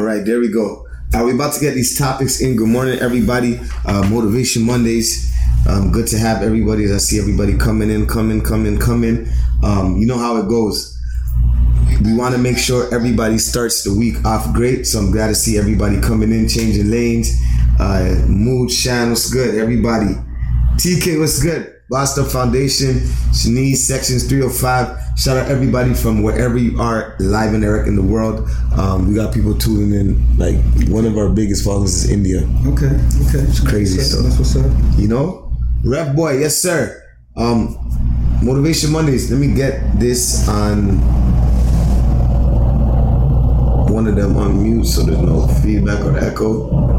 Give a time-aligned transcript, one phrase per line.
[0.00, 0.86] All right, there we go.
[1.12, 2.56] Uh, we're about to get these topics in.
[2.56, 3.60] Good morning, everybody.
[3.84, 5.30] Uh, Motivation Mondays.
[5.68, 6.90] Um, good to have everybody.
[6.90, 9.28] I see everybody coming in, coming, coming, coming.
[9.62, 10.98] Um, you know how it goes.
[12.02, 14.86] We want to make sure everybody starts the week off great.
[14.86, 17.38] So I'm glad to see everybody coming in, changing lanes.
[17.78, 19.54] Uh, Mood, Shan, what's good?
[19.56, 20.14] Everybody.
[20.76, 21.74] TK, what's good?
[21.90, 23.00] Boston Foundation,
[23.34, 24.99] Shanice, Sections 305.
[25.16, 28.48] Shout out everybody from wherever you are, live and Eric in the world.
[28.78, 30.38] Um, we got people tuning in.
[30.38, 30.56] Like
[30.88, 32.38] one of our biggest followers is India.
[32.66, 32.86] Okay,
[33.28, 33.44] okay.
[33.44, 34.24] It's crazy That's, stuff.
[34.24, 34.70] that's what's up.
[34.98, 35.52] You know,
[35.84, 37.02] Rep Boy, yes sir.
[37.36, 37.76] Um,
[38.42, 39.30] Motivation Mondays.
[39.30, 40.98] Let me get this on
[43.92, 46.89] one of them on mute so there's no feedback or echo.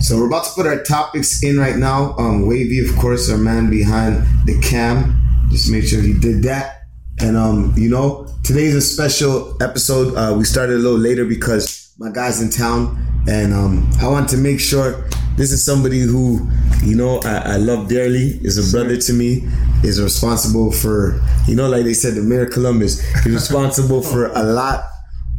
[0.00, 2.14] So we're about to put our topics in right now.
[2.18, 5.16] Um, Wavy, of course, our man behind the cam.
[5.48, 6.82] Just make sure he did that.
[7.20, 10.14] And um, you know, today's a special episode.
[10.14, 14.28] Uh, we started a little later because my guy's in town, and um, I want
[14.30, 16.46] to make sure this is somebody who,
[16.84, 18.38] you know, I, I love dearly.
[18.42, 19.48] Is a brother to me.
[19.82, 23.00] Is responsible for, you know, like they said, the mayor of Columbus.
[23.24, 24.84] He's responsible for a lot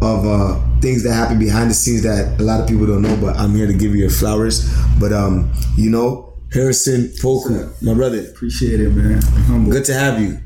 [0.01, 3.17] of uh, things that happen behind the scenes that a lot of people don't know.
[3.17, 4.71] But I'm here to give you your flowers.
[4.99, 8.19] But um, you know, Harrison Foku, my brother.
[8.21, 9.21] Appreciate it, man.
[9.47, 9.71] Humble.
[9.71, 10.39] Good to have you.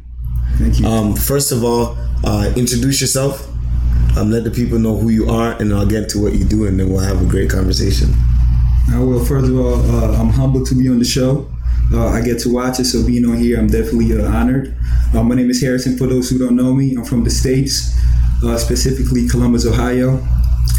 [0.57, 0.87] Thank you.
[0.87, 3.47] Um, first of all, uh, introduce yourself.
[4.17, 6.65] Um, let the people know who you are, and I'll get to what you do,
[6.67, 8.13] and then we'll have a great conversation.
[8.91, 9.23] I will.
[9.23, 11.49] First of all, uh, I'm humbled to be on the show.
[11.93, 14.75] Uh, I get to watch it, so being on here, I'm definitely uh, honored.
[15.13, 15.97] Uh, my name is Harrison.
[15.97, 17.97] For those who don't know me, I'm from the states,
[18.43, 20.21] uh, specifically Columbus, Ohio.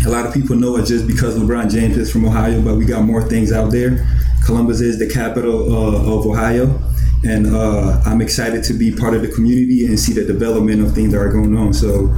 [0.06, 2.84] A lot of people know it just because LeBron James is from Ohio, but we
[2.84, 4.06] got more things out there.
[4.44, 6.80] Columbus is the capital uh, of Ohio,
[7.24, 10.92] and uh, I'm excited to be part of the community and see the development of
[10.92, 11.72] things that are going on.
[11.72, 12.12] So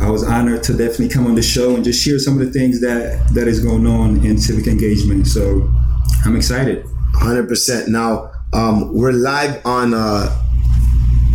[0.00, 2.52] I was honored to definitely come on the show and just share some of the
[2.52, 5.26] things that that is going on in civic engagement.
[5.26, 5.70] So
[6.24, 6.84] I'm excited.
[7.14, 7.88] Hundred percent.
[7.88, 10.39] Now um, we're live on uh,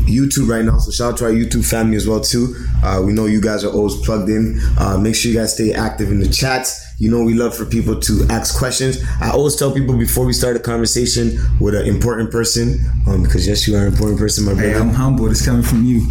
[0.05, 2.55] YouTube right now, so shout out to our YouTube family as well too.
[2.83, 4.59] Uh, we know you guys are always plugged in.
[4.77, 6.84] Uh, make sure you guys stay active in the chats.
[6.97, 9.03] You know we love for people to ask questions.
[9.21, 13.47] I always tell people before we start a conversation with an important person, um, because
[13.47, 14.69] yes, you are an important person, my brother.
[14.69, 15.31] Hey, I'm humbled.
[15.31, 16.05] It's coming from you.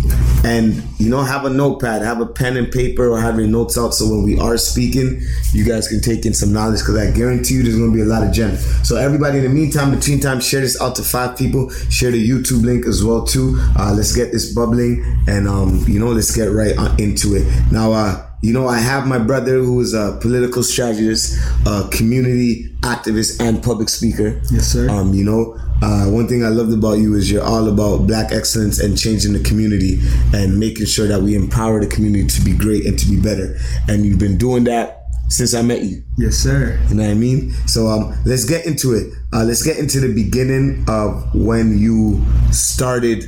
[0.45, 3.79] and you know have a notepad have a pen and paper or have your notes
[3.79, 5.21] out so when we are speaking
[5.53, 8.03] you guys can take in some knowledge because i guarantee you there's going to be
[8.03, 11.03] a lot of gems so everybody in the meantime between time share this out to
[11.03, 15.49] five people share the youtube link as well too uh, let's get this bubbling and
[15.49, 19.07] um, you know let's get right on into it now uh, you know, I have
[19.07, 24.39] my brother who is a political strategist, a community activist, and public speaker.
[24.53, 24.87] Yes, sir.
[24.91, 28.33] Um, you know, uh, one thing I loved about you is you're all about black
[28.33, 29.99] excellence and changing the community
[30.35, 33.57] and making sure that we empower the community to be great and to be better.
[33.89, 36.05] And you've been doing that since I met you.
[36.19, 36.79] Yes, sir.
[36.91, 37.53] You know what I mean?
[37.67, 39.11] So um, let's get into it.
[39.33, 42.23] Uh, let's get into the beginning of when you
[42.53, 43.25] started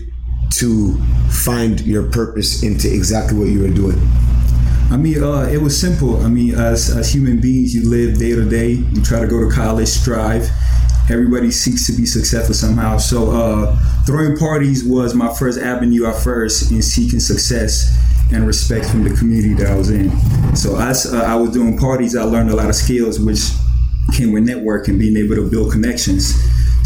[0.56, 0.99] to
[1.31, 3.99] find your purpose into exactly what you were doing.
[4.91, 6.24] I mean, uh, it was simple.
[6.24, 8.70] I mean, as, as human beings, you live day to day.
[8.70, 10.48] You try to go to college, strive.
[11.10, 12.98] Everybody seeks to be successful somehow.
[12.98, 17.96] So, uh, throwing parties was my first avenue at first in seeking success
[18.32, 20.10] and respect from the community that I was in.
[20.56, 23.41] So, as uh, I was doing parties, I learned a lot of skills, which
[24.12, 26.34] came with networking, being able to build connections.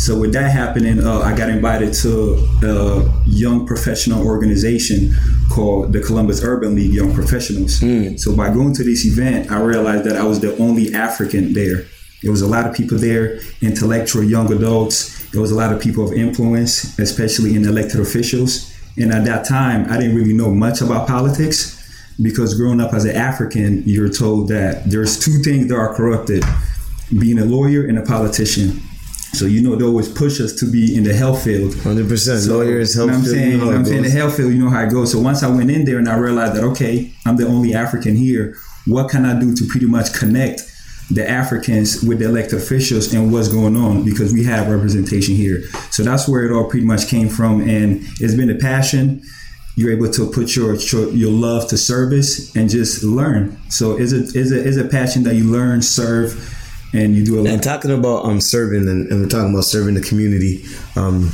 [0.01, 5.15] So with that happening, uh, I got invited to a young professional organization
[5.51, 7.83] called the Columbus Urban League Young Professionals.
[8.17, 11.85] So by going to this event, I realized that I was the only African there.
[12.23, 15.31] There was a lot of people there, intellectual young adults.
[15.33, 18.75] There was a lot of people of influence, especially in elected officials.
[18.97, 21.77] And at that time, I didn't really know much about politics
[22.23, 26.43] because growing up as an African, you're told that there's two things that are corrupted
[27.19, 28.81] being a lawyer and a politician.
[29.33, 31.77] So you know they always push us to be in the health field.
[31.81, 32.47] Hundred percent.
[32.47, 33.11] Lawyers, you help.
[33.11, 34.37] know I'm field, saying, you you know know how what it I'm saying, the health
[34.37, 35.13] field, you know how it goes.
[35.13, 38.17] So once I went in there and I realized that okay, I'm the only African
[38.17, 38.57] here.
[38.87, 40.63] What can I do to pretty much connect
[41.11, 45.63] the Africans with the elected officials and what's going on because we have representation here.
[45.91, 49.23] So that's where it all pretty much came from, and it's been a passion.
[49.77, 53.59] You're able to put your your, love to service and just learn.
[53.71, 56.33] So is it's a it's a passion that you learn, serve,
[56.93, 57.53] and you do a lot.
[57.53, 60.65] And talking about um serving and, and we're talking about serving the community,
[60.97, 61.31] um,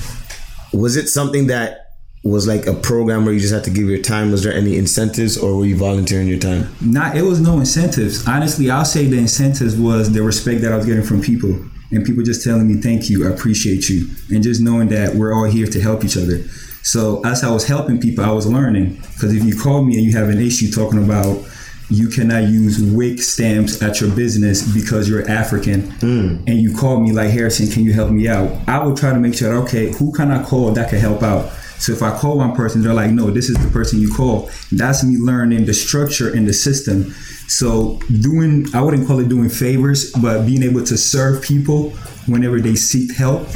[0.73, 1.87] was it something that
[2.27, 4.33] was like a program where you just had to give your time?
[4.33, 6.75] Was there any incentives or were you volunteering your time?
[6.81, 8.27] Not, it was no incentives.
[8.27, 11.51] Honestly, I'll say the incentives was the respect that I was getting from people
[11.93, 14.09] and people just telling me, thank you, I appreciate you.
[14.31, 16.43] And just knowing that we're all here to help each other.
[16.83, 18.97] So as I was helping people, I was learning.
[19.15, 21.45] Because if you call me and you have an issue talking about
[21.89, 26.43] you cannot use WIC stamps at your business because you're African, Mm.
[26.47, 28.51] and you call me like Harrison, can you help me out?
[28.67, 31.51] I will try to make sure, okay, who can I call that can help out?
[31.79, 34.51] So if I call one person, they're like, no, this is the person you call.
[34.73, 37.15] That's me learning the structure and the system.
[37.49, 41.91] So doing, I wouldn't call it doing favors, but being able to serve people
[42.27, 43.47] whenever they seek help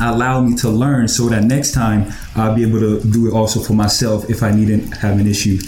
[0.00, 3.60] allow me to learn so that next time I'll be able to do it also
[3.60, 5.58] for myself if I need to have an issue.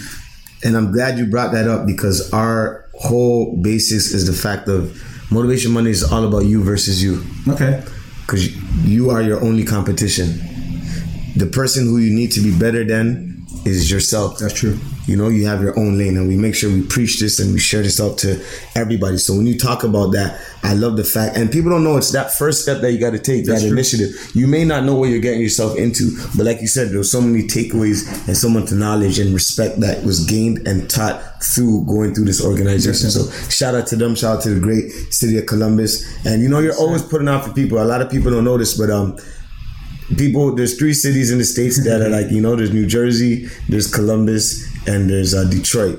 [0.63, 5.01] And I'm glad you brought that up because our whole basis is the fact of
[5.31, 7.23] Motivation Monday is all about you versus you.
[7.47, 7.83] Okay.
[8.21, 10.39] Because you are your only competition.
[11.35, 14.39] The person who you need to be better than is yourself.
[14.39, 14.77] That's true.
[15.09, 17.51] You know, you have your own lane, and we make sure we preach this and
[17.51, 18.39] we share this out to
[18.75, 19.17] everybody.
[19.17, 22.11] So when you talk about that, I love the fact, and people don't know it's
[22.11, 23.75] that first step that you got to take, That's that true.
[23.75, 24.35] initiative.
[24.35, 27.21] You may not know what you're getting yourself into, but like you said, there's so
[27.21, 32.13] many takeaways and so much knowledge and respect that was gained and taught through going
[32.13, 33.09] through this organization.
[33.09, 36.05] So shout out to them, shout out to the great city of Columbus.
[36.23, 37.81] And you know, you're always putting out for people.
[37.81, 39.17] A lot of people don't know this, but um,
[40.17, 43.45] people there's three cities in the states that are like you know there's new jersey
[43.67, 45.97] there's columbus and there's uh, detroit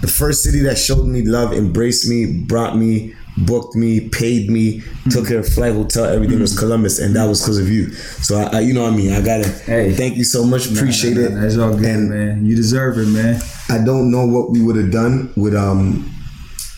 [0.00, 2.18] the first city that showed me love embraced me
[2.52, 3.14] brought me
[3.46, 7.40] booked me paid me took care of flight hotel everything was columbus and that was
[7.40, 7.88] because of you
[8.26, 9.92] so I, I you know what i mean i gotta Hey.
[9.94, 12.46] thank you so much appreciate Nah, it nah, nah, That's all good, and man.
[12.46, 13.40] You deserve it, man.
[13.70, 16.04] I don't know what we would have done with um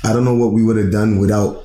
[0.04, 1.64] I don't know what we would have done without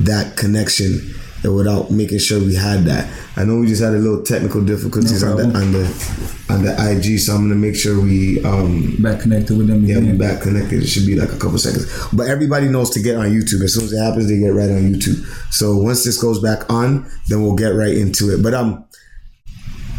[0.00, 1.14] that connection
[1.44, 3.10] and without making sure we had that.
[3.36, 6.62] I know we just had a little technical difficulties No on the on the on
[6.62, 10.12] the IG, so I'm gonna make sure we um Back connected with them yeah, we
[10.12, 10.82] back connected.
[10.82, 11.86] It should be like a couple seconds.
[12.12, 13.62] But everybody knows to get on YouTube.
[13.62, 15.24] As soon as it happens, they get right on YouTube.
[15.52, 18.42] So once this goes back on, then we'll get right into it.
[18.42, 18.84] But um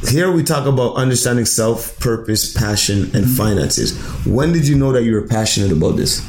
[0.09, 3.97] here we talk about understanding self, purpose, passion, and finances.
[4.25, 6.23] When did you know that you were passionate about this?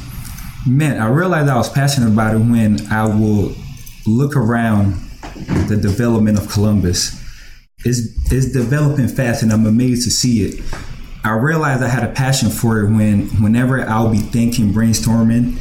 [0.65, 3.53] Man, I realized I was passionate about it when I will
[4.07, 4.95] look around
[5.67, 7.23] the development of Columbus.
[7.85, 10.63] It's, it's developing fast and I'm amazed to see it.
[11.23, 15.57] I realized I had a passion for it when whenever I'll be thinking, brainstorming,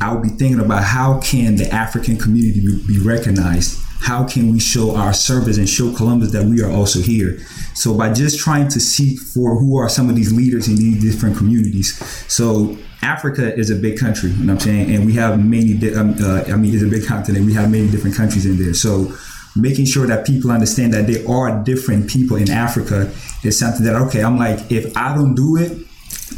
[0.00, 3.80] I'll be thinking about how can the African community be recognized?
[4.00, 7.38] How can we show our service and show Columbus that we are also here?
[7.74, 11.02] So by just trying to seek for who are some of these leaders in these
[11.02, 11.96] different communities.
[12.32, 14.94] So Africa is a big country, you know what I'm saying?
[14.94, 17.44] And we have many, di- um, uh, I mean, it's a big continent.
[17.46, 18.74] We have many different countries in there.
[18.74, 19.12] So
[19.54, 23.12] making sure that people understand that there are different people in Africa
[23.42, 25.78] is something that, okay, I'm like, if I don't do it,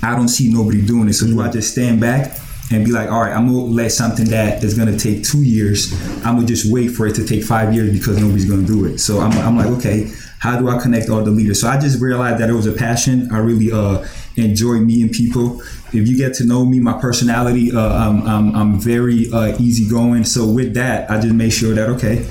[0.03, 1.15] I don't see nobody doing it.
[1.15, 2.39] So do I just stand back
[2.71, 5.93] and be like, all right, I'm gonna let something that is gonna take two years,
[6.25, 8.99] I'm gonna just wait for it to take five years because nobody's gonna do it.
[8.99, 11.61] So I'm, I'm like, okay, how do I connect all the leaders?
[11.61, 13.29] So I just realized that it was a passion.
[13.33, 14.07] I really uh,
[14.37, 15.61] enjoy meeting people.
[15.93, 20.25] If you get to know me, my personality, uh, I'm, I'm, I'm very uh, easygoing.
[20.25, 22.29] So with that, I just make sure that okay,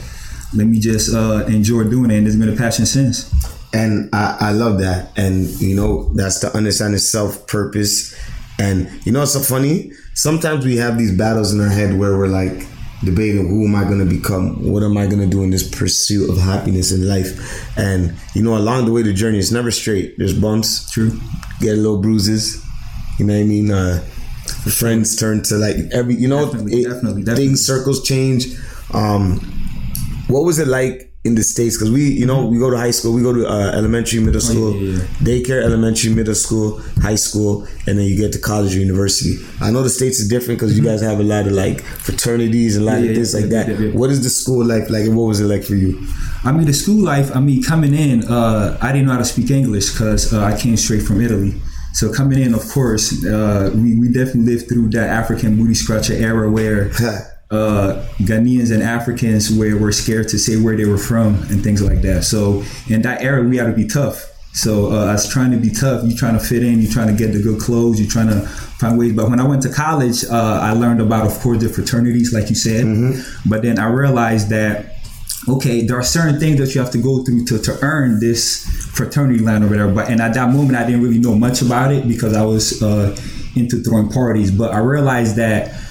[0.54, 3.34] let me just uh, enjoy doing it, and it's been a passion since.
[3.74, 5.12] And I, I love that.
[5.18, 8.16] And you know, that's to understand self purpose.
[8.60, 9.92] And you know, it's so funny.
[10.18, 12.66] Sometimes we have these battles in our head where we're like
[13.06, 14.68] debating who am I going to become?
[14.68, 17.78] What am I going to do in this pursuit of happiness in life?
[17.78, 20.18] And you know, along the way, the journey is never straight.
[20.18, 21.12] There's bumps, True.
[21.60, 22.66] get a little bruises.
[23.20, 23.72] You know what I mean?
[23.72, 24.00] Uh,
[24.80, 27.46] friends turn to like every, you know, Definitely, definitely, definitely.
[27.48, 28.48] things, circles change.
[28.96, 29.40] Um,
[30.30, 31.76] what was it like in the states?
[31.78, 34.42] Because we, you know, we go to high school, we go to uh, elementary, middle
[34.42, 35.04] school, Oh, yeah, yeah.
[35.28, 39.36] daycare, elementary, middle school, high school, and then you get to college or university.
[39.62, 42.76] I know the states is different because you guys have a lot of like fraternities
[42.78, 43.06] and a lot Mm-hmm.
[43.06, 43.94] Yeah, of this like that.
[43.94, 46.02] What is the school life like, and what was it like for you?
[46.44, 47.30] I mean, the school life.
[47.36, 50.58] I mean, coming in, uh, I didn't know how to speak English because uh, I
[50.58, 51.54] came straight from Italy.
[51.94, 56.14] So coming in, of course, uh, we, we definitely lived through that African booty scratcher
[56.14, 56.92] era where
[57.50, 61.82] uh, Ghanaians and Africans were, were scared to say where they were from and things
[61.82, 62.24] like that.
[62.24, 64.34] So in that era, we had to be tough.
[64.54, 66.04] So uh, I was trying to be tough.
[66.04, 66.82] You're trying to fit in.
[66.82, 68.00] You're trying to get the good clothes.
[68.02, 69.14] You're trying to find ways.
[69.14, 72.50] But when I went to college, uh, I learned about, of course, the fraternities, like
[72.50, 72.86] you said.
[73.48, 74.96] But then I realized that
[75.48, 78.66] okay, there are certain things that you have to go through to, to earn this
[78.94, 79.94] fraternity line or whatever.
[79.94, 82.82] But and at that moment, I didn't really know much about it because I was
[82.82, 83.16] uh,
[83.56, 84.52] into throwing parties.
[84.52, 85.87] But I realized that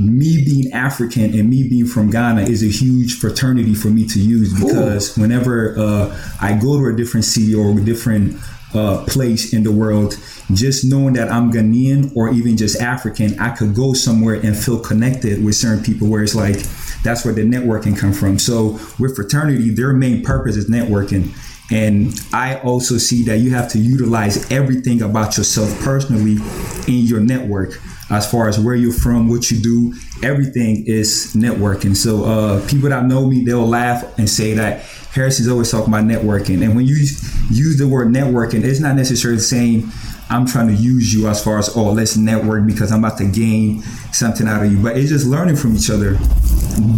[0.00, 4.18] me being African and me being from Ghana is a huge fraternity for me to
[4.18, 8.40] use because whenever uh, I go to a different city or a different
[8.72, 10.16] uh, place in the world,
[10.54, 14.80] just knowing that I'm Ghanaian or even just African, I could go somewhere and feel
[14.80, 16.56] connected with certain people where it's like
[17.02, 18.38] that's where the networking come from.
[18.38, 21.34] So with fraternity, their main purpose is networking.
[21.70, 26.38] And I also see that you have to utilize everything about yourself personally
[26.88, 27.78] in your network.
[28.10, 31.96] As far as where you're from, what you do, everything is networking.
[31.96, 36.04] So uh, people that know me, they'll laugh and say that Harrison's always talking about
[36.04, 36.62] networking.
[36.64, 39.90] And when you use the word networking, it's not necessarily saying
[40.28, 43.26] I'm trying to use you as far as oh let's network because I'm about to
[43.26, 44.80] gain something out of you.
[44.80, 46.18] But it's just learning from each other,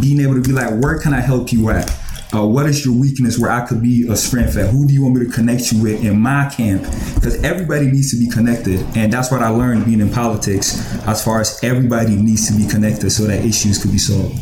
[0.00, 1.90] being able to be like, where can I help you at?
[2.34, 4.70] Uh, what is your weakness where I could be a strength at?
[4.70, 6.82] Who do you want me to connect you with in my camp?
[7.14, 8.80] Because everybody needs to be connected.
[8.96, 12.66] And that's what I learned being in politics as far as everybody needs to be
[12.66, 14.34] connected so that issues could be solved.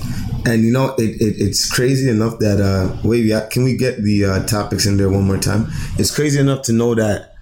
[0.46, 4.24] And you know, it, it, it's crazy enough that, uh, wait, can we get the
[4.24, 5.66] uh, topics in there one more time?
[5.98, 7.34] It's crazy enough to know that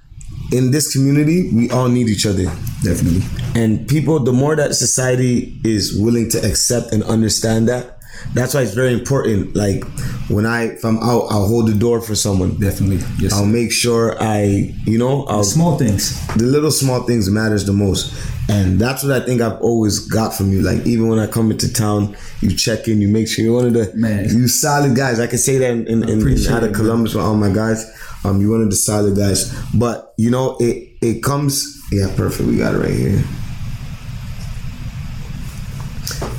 [0.51, 2.45] in this community, we all need each other.
[2.83, 3.23] Definitely.
[3.55, 7.98] And people, the more that society is willing to accept and understand that,
[8.35, 9.55] that's why it's very important.
[9.55, 9.85] Like
[10.29, 12.59] when I, if I'm out, I'll hold the door for someone.
[12.59, 12.99] Definitely.
[13.19, 13.33] Yes.
[13.33, 16.27] I'll make sure I, you know, I'll, small things.
[16.37, 18.15] The little small things matters the most,
[18.49, 20.63] and that's what I think I've always got from you.
[20.63, 23.67] Like even when I come into town, you check in, you make sure you're one
[23.67, 24.25] of the man.
[24.25, 25.21] You solid guys.
[25.21, 27.85] I can say that in in, in, in out of Columbus with all my guys.
[28.25, 29.55] Um, you're one of the solid guys.
[29.75, 31.75] But you know, it it comes.
[31.91, 32.49] Yeah, perfect.
[32.49, 33.23] We got it right here.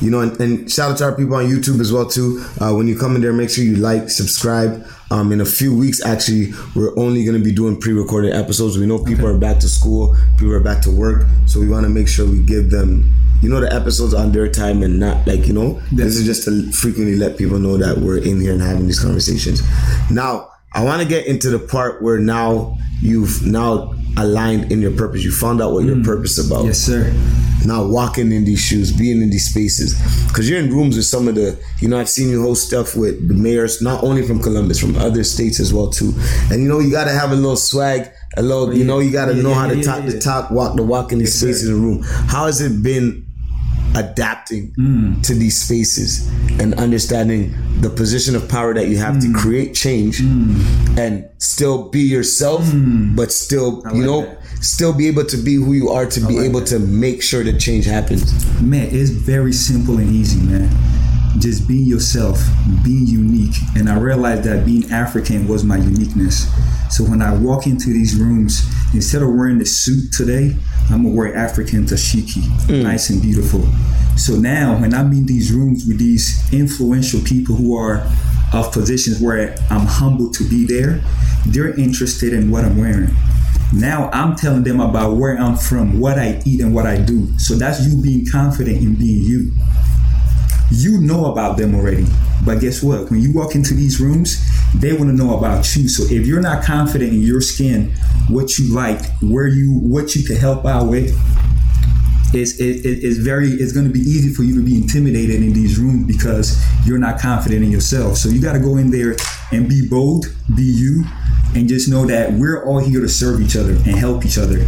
[0.02, 2.44] You know, and, and, shout out to our people on YouTube as well too.
[2.60, 4.86] Uh, when you come in there, make sure you like, subscribe.
[5.12, 8.78] Um, in a few weeks, actually, we're only going to be doing pre-recorded episodes.
[8.78, 9.36] We know people okay.
[9.36, 12.30] are back to school, people are back to work, so we want to make sure
[12.30, 15.82] we give them, you know, the episodes on their time and not like you know.
[15.92, 19.00] This is just to frequently let people know that we're in here and having these
[19.00, 19.64] conversations.
[20.12, 24.92] Now, I want to get into the part where now you've now aligned in your
[24.92, 25.24] purpose.
[25.24, 26.06] You found out what your mm.
[26.06, 26.66] purpose about.
[26.66, 27.12] Yes, sir.
[27.66, 29.96] Now walking in these shoes, being in these spaces,
[30.28, 32.96] because you're in rooms with some of the, you know, I've seen you host stuff
[32.96, 36.14] with the mayors, not only from Columbus, from other states as well too.
[36.52, 39.12] And you know, you got to have a little swag, a little, you know, you
[39.12, 41.20] got to yeah, know yeah, how to yeah, talk the talk, walk the walk in
[41.20, 41.74] these yes, spaces sir.
[41.74, 42.04] in the room.
[42.04, 43.26] How has it been
[43.96, 45.22] adapting mm.
[45.24, 49.22] to these spaces and understanding the position of power that you have mm.
[49.22, 50.98] to create change mm.
[50.98, 53.16] and still be yourself mm.
[53.16, 54.64] but still you know that.
[54.64, 56.68] still be able to be who you are to I be like able that.
[56.68, 60.70] to make sure that change happens man it's very simple and easy man
[61.38, 62.40] just being yourself,
[62.84, 63.56] being unique.
[63.76, 66.52] And I realized that being African was my uniqueness.
[66.90, 70.56] So when I walk into these rooms, instead of wearing the suit today,
[70.90, 72.84] I'm gonna wear African dashiki, mm.
[72.84, 73.62] nice and beautiful.
[74.18, 78.06] So now when I'm in these rooms with these influential people who are
[78.52, 81.02] of positions where I'm humbled to be there,
[81.46, 83.16] they're interested in what I'm wearing.
[83.72, 87.38] Now I'm telling them about where I'm from, what I eat, and what I do.
[87.38, 89.52] So that's you being confident in being you.
[90.72, 92.06] You know about them already.
[92.46, 93.10] But guess what?
[93.10, 94.46] When you walk into these rooms,
[94.76, 95.90] they want to know about you.
[95.90, 97.92] So if you're not confident in your skin,
[98.28, 101.18] what you like, where you, what you can help out with,
[102.32, 105.52] it's, it, it's very it's going to be easy for you to be intimidated in
[105.52, 109.16] these rooms because you're not confident in yourself so you got to go in there
[109.52, 111.04] and be bold be you
[111.56, 114.60] and just know that we're all here to serve each other and help each other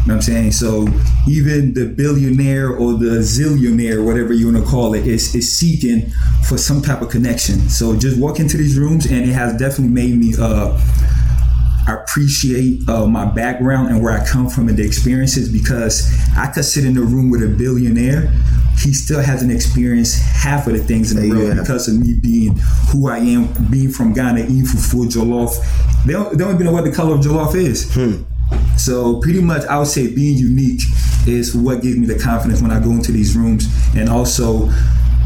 [0.00, 0.52] you know what I'm saying?
[0.52, 0.88] So
[1.28, 6.10] even the billionaire or the zillionaire, whatever you want to call it, is, is seeking
[6.48, 7.68] for some type of connection.
[7.68, 10.80] So just walk into these rooms and it has definitely made me uh,
[11.86, 16.64] appreciate uh, my background and where I come from and the experiences because I could
[16.64, 18.32] sit in a room with a billionaire.
[18.78, 22.56] He still hasn't experienced half of the things in the world because of me being
[22.90, 26.06] who I am, being from Ghana, eating for fufu jollof.
[26.06, 27.92] They don't, they don't even know what the color of jollof is.
[27.94, 28.22] Hmm.
[28.76, 30.80] So pretty much, I would say being unique
[31.26, 34.70] is what gives me the confidence when I go into these rooms, and also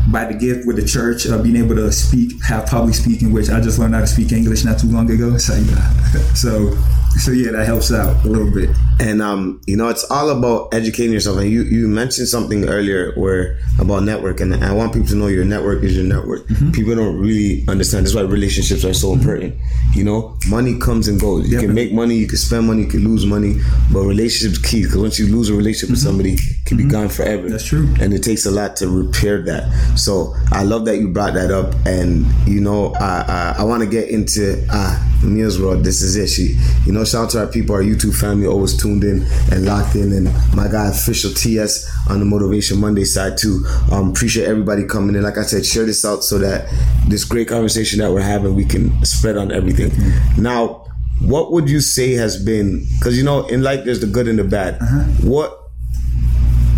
[0.09, 3.49] by the gift with the church of being able to speak, have public speaking, which
[3.49, 5.37] I just learned how to speak English not too long ago.
[5.39, 5.55] So,
[6.35, 6.77] so
[7.19, 8.71] so yeah, that helps out a little bit.
[9.01, 11.39] And um, you know, it's all about educating yourself.
[11.39, 15.29] And you you mentioned something earlier where about network, and I want people to know
[15.29, 16.47] your network is your network.
[16.47, 16.73] Mm-hmm.
[16.73, 18.07] People don't really understand.
[18.07, 19.21] That's why relationships are so mm-hmm.
[19.21, 19.55] important.
[19.95, 21.49] You know, money comes and goes.
[21.51, 23.61] You can make money, you can spend money, you can lose money,
[23.93, 24.83] but relationships key.
[24.83, 25.93] Because once you lose a relationship mm-hmm.
[25.95, 26.93] with somebody, it can be mm-hmm.
[26.93, 27.49] gone forever.
[27.49, 27.95] That's true.
[28.01, 29.71] And it takes a lot to repair that.
[29.97, 31.75] So I love that you brought that up.
[31.87, 35.85] And you know, I I, I want to get into ah Mia's world.
[35.85, 36.29] This is it.
[36.29, 39.65] She, you know, shout out to our people, our YouTube family, always tuned in and
[39.65, 43.65] locked in, and my guy official TS on the Motivation Monday side too.
[43.91, 45.23] Um, appreciate everybody coming in.
[45.23, 46.69] Like I said, share this out so that
[47.09, 49.91] this great conversation that we're having, we can spread on everything.
[50.37, 50.85] Now,
[51.21, 52.87] what would you say has been?
[52.99, 54.75] Because you know, in life, there's the good and the bad.
[54.81, 55.05] Uh-huh.
[55.23, 55.64] What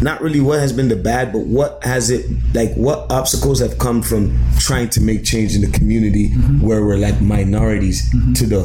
[0.03, 2.75] not really what has been the bad, but what has it like?
[2.75, 6.67] What obstacles have come from trying to make change in the community mm-hmm.
[6.67, 8.33] where we're like minorities mm-hmm.
[8.35, 8.61] to the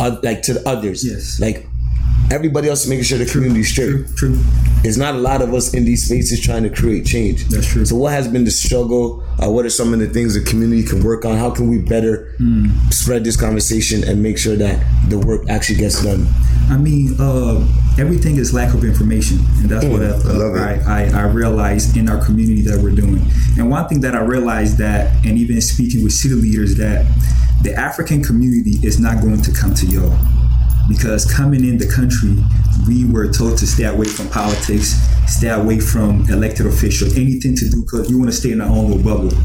[0.00, 1.04] uh, like to the others?
[1.04, 1.40] Yes.
[1.40, 1.66] Like,
[2.30, 3.90] everybody else is making sure the community's straight.
[3.90, 4.38] True, true.
[4.82, 7.44] There's not a lot of us in these spaces trying to create change.
[7.48, 7.84] That's true.
[7.84, 9.22] So, what has been the struggle?
[9.42, 11.36] Uh, what are some of the things the community can work on?
[11.36, 12.66] How can we better Hmm.
[12.90, 16.26] spread this conversation and make sure that the work actually gets done?
[16.68, 17.66] I mean, uh,
[17.98, 20.54] everything is lack of information, and that's what I, Mm, I love.
[20.56, 23.22] I, I, I realized in our community that we're doing.
[23.56, 27.06] And one thing that I realized that, and even speaking with city leaders, that
[27.62, 30.16] the African community is not going to come to y'all
[30.88, 32.36] because coming in the country,
[32.86, 34.94] we were told to stay away from politics,
[35.26, 38.68] stay away from elected officials, anything to do because you want to stay in our
[38.68, 39.36] own little bubble.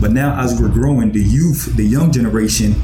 [0.00, 2.74] But now, as we're growing, the youth, the young generation,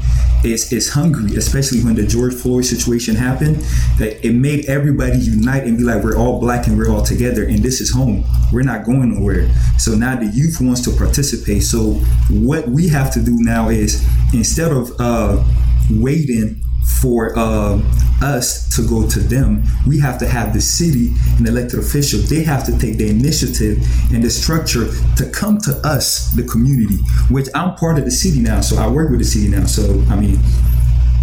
[0.43, 3.57] is is hungry, especially when the George Floyd situation happened.
[3.97, 7.43] That it made everybody unite and be like, we're all black and we're all together,
[7.43, 8.23] and this is home.
[8.53, 9.49] We're not going nowhere.
[9.77, 11.63] So now the youth wants to participate.
[11.63, 11.93] So
[12.29, 15.43] what we have to do now is instead of uh,
[15.89, 16.61] waiting
[17.01, 17.79] for uh,
[18.21, 22.29] us to go to them, we have to have the city and elected officials.
[22.29, 23.77] They have to take the initiative
[24.13, 24.87] and the structure
[25.17, 26.97] to come to us, the community.
[27.29, 29.65] Which I'm part of the city now, so I work with the city now.
[29.65, 30.39] So I mean,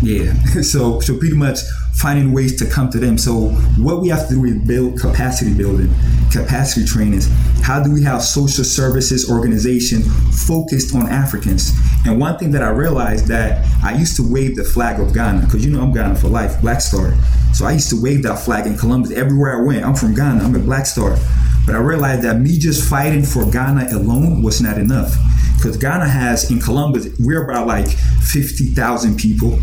[0.03, 0.33] yeah.
[0.63, 1.61] So so pretty much
[1.95, 3.17] finding ways to come to them.
[3.17, 5.93] So what we have to do is build capacity building,
[6.31, 7.29] capacity trainings.
[7.63, 11.73] How do we have social services organization focused on Africans?
[12.05, 15.47] And one thing that I realized that I used to wave the flag of Ghana
[15.47, 17.15] because you know I'm Ghana for life, Black Star.
[17.55, 19.85] So I used to wave that flag in Columbus everywhere I went.
[19.85, 20.45] I'm from Ghana.
[20.45, 21.17] I'm a Black Star.
[21.65, 25.17] But I realized that me just fighting for Ghana alone was not enough.
[25.57, 29.59] Because Ghana has in Columbus, we're about like 50,000 people.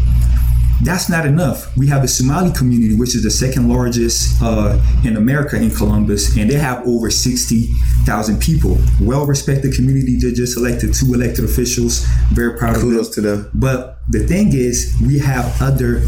[0.83, 1.75] That's not enough.
[1.77, 6.35] We have the Somali community, which is the second largest uh, in America in Columbus,
[6.35, 8.79] and they have over 60,000 people.
[8.99, 10.17] Well respected community.
[10.17, 12.05] They just elected two elected officials.
[12.31, 12.91] Very proud of them.
[12.91, 13.51] Kudos to them.
[13.53, 16.01] But the thing is, we have other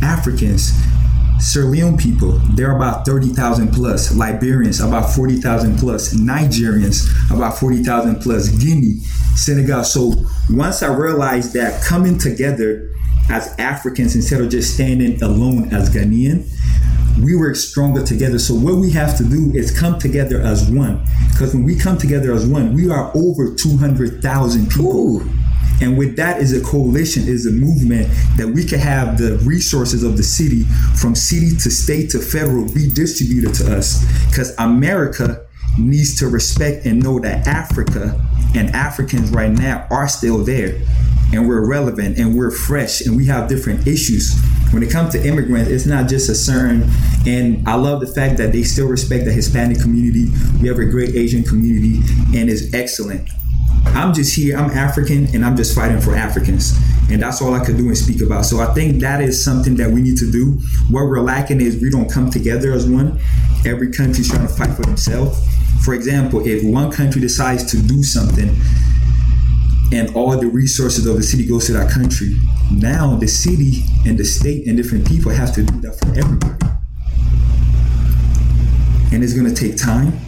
[0.00, 0.72] Africans.
[1.40, 4.14] Sierra Leone people, they're about 30,000 plus.
[4.14, 6.14] Liberians, about 40,000 plus.
[6.14, 8.50] Nigerians, about 40,000 plus.
[8.50, 8.98] Guinea,
[9.36, 9.82] Senegal.
[9.82, 10.12] So
[10.50, 12.90] once I realized that coming together
[13.30, 16.48] as Africans instead of just standing alone as Ghanaian,
[17.22, 18.38] we were stronger together.
[18.38, 21.04] So what we have to do is come together as one.
[21.30, 24.86] Because when we come together as one, we are over 200,000 people.
[24.86, 25.30] Ooh.
[25.82, 30.02] And with that is a coalition, is a movement that we can have the resources
[30.02, 30.64] of the city
[31.00, 34.04] from city to state to federal be distributed to us.
[34.26, 35.46] Because America
[35.78, 38.20] needs to respect and know that Africa
[38.54, 40.80] and Africans right now are still there.
[41.32, 44.34] And we're relevant and we're fresh and we have different issues.
[44.72, 46.88] When it comes to immigrants, it's not just a certain,
[47.26, 50.26] and I love the fact that they still respect the Hispanic community.
[50.60, 52.00] We have a great Asian community
[52.36, 53.28] and it's excellent.
[53.86, 56.78] I'm just here, I'm African, and I'm just fighting for Africans.
[57.10, 58.44] And that's all I could do and speak about.
[58.44, 60.52] So I think that is something that we need to do.
[60.90, 63.20] What we're lacking is we don't come together as one.
[63.66, 65.44] Every country's trying to fight for themselves.
[65.84, 68.54] For example, if one country decides to do something
[69.92, 72.36] and all the resources of the city goes to that country,
[72.70, 76.56] now the city and the state and different people have to do that for everybody.
[79.12, 80.18] And it's gonna take time.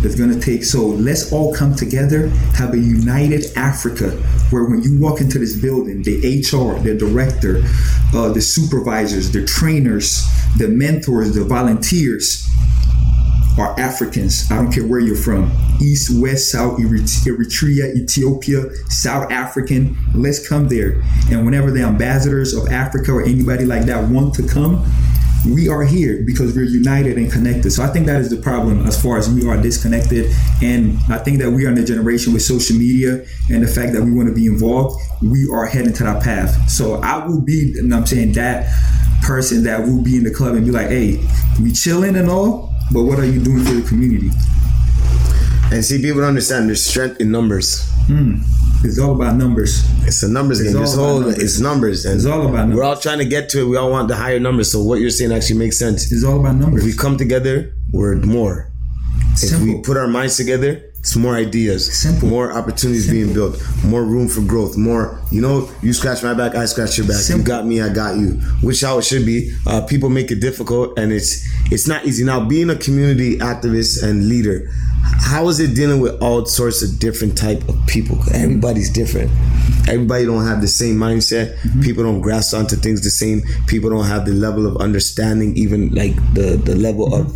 [0.00, 4.10] It's gonna take so let's all come together, have a united Africa
[4.50, 7.62] where when you walk into this building, the HR, the director,
[8.14, 10.24] uh, the supervisors, the trainers,
[10.56, 12.48] the mentors, the volunteers
[13.58, 14.50] are Africans.
[14.50, 15.52] I don't care where you're from.
[15.80, 19.96] East, West, South, Eritrea, Ethiopia, South African.
[20.14, 21.02] Let's come there.
[21.30, 24.84] And whenever the ambassadors of Africa or anybody like that want to come,
[25.46, 27.70] we are here because we're united and connected.
[27.70, 30.34] So I think that is the problem as far as we are disconnected.
[30.62, 33.92] And I think that we are in a generation with social media and the fact
[33.92, 36.68] that we want to be involved, we are heading to that path.
[36.68, 38.72] So I will be, and I'm saying that
[39.22, 41.24] person that will be in the club and be like, hey,
[41.62, 44.30] we chilling and all, but what are you doing for the community?
[45.70, 47.88] And see, people don't understand there's strength in numbers.
[48.06, 48.36] Hmm.
[48.84, 49.84] It's all about numbers.
[50.06, 50.74] It's a numbers game.
[50.74, 51.42] all This whole numbers.
[51.42, 53.64] it's numbers, and It's all about we're all trying to get to it.
[53.64, 54.70] We all want the higher numbers.
[54.70, 56.10] So what you're saying actually makes sense.
[56.12, 56.84] It's all about numbers.
[56.84, 58.70] If we come together, we're more.
[59.42, 62.28] If we put our minds together, it's more ideas, Simple.
[62.28, 65.20] more opportunities being built, more room for growth, more.
[65.30, 67.22] You know, you scratch my back, I scratch your back.
[67.28, 68.32] You got me, I got you.
[68.62, 69.54] Which how it should be.
[69.66, 72.24] Uh, people make it difficult, and it's it's not easy.
[72.24, 74.70] Now, being a community activist and leader,
[75.20, 78.18] how is it dealing with all sorts of different type of people?
[78.34, 79.30] Everybody's different.
[79.88, 81.56] Everybody don't have the same mindset.
[81.58, 81.80] Mm-hmm.
[81.80, 83.42] People don't grasp onto things the same.
[83.66, 87.32] People don't have the level of understanding, even like the the level of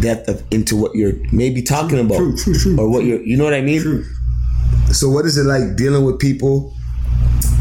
[0.00, 2.78] depth of into what you're maybe talking about, True, true, true.
[2.78, 3.20] or what you're.
[3.22, 3.80] You know what I mean?
[3.82, 4.04] True.
[4.92, 6.74] So, what is it like dealing with people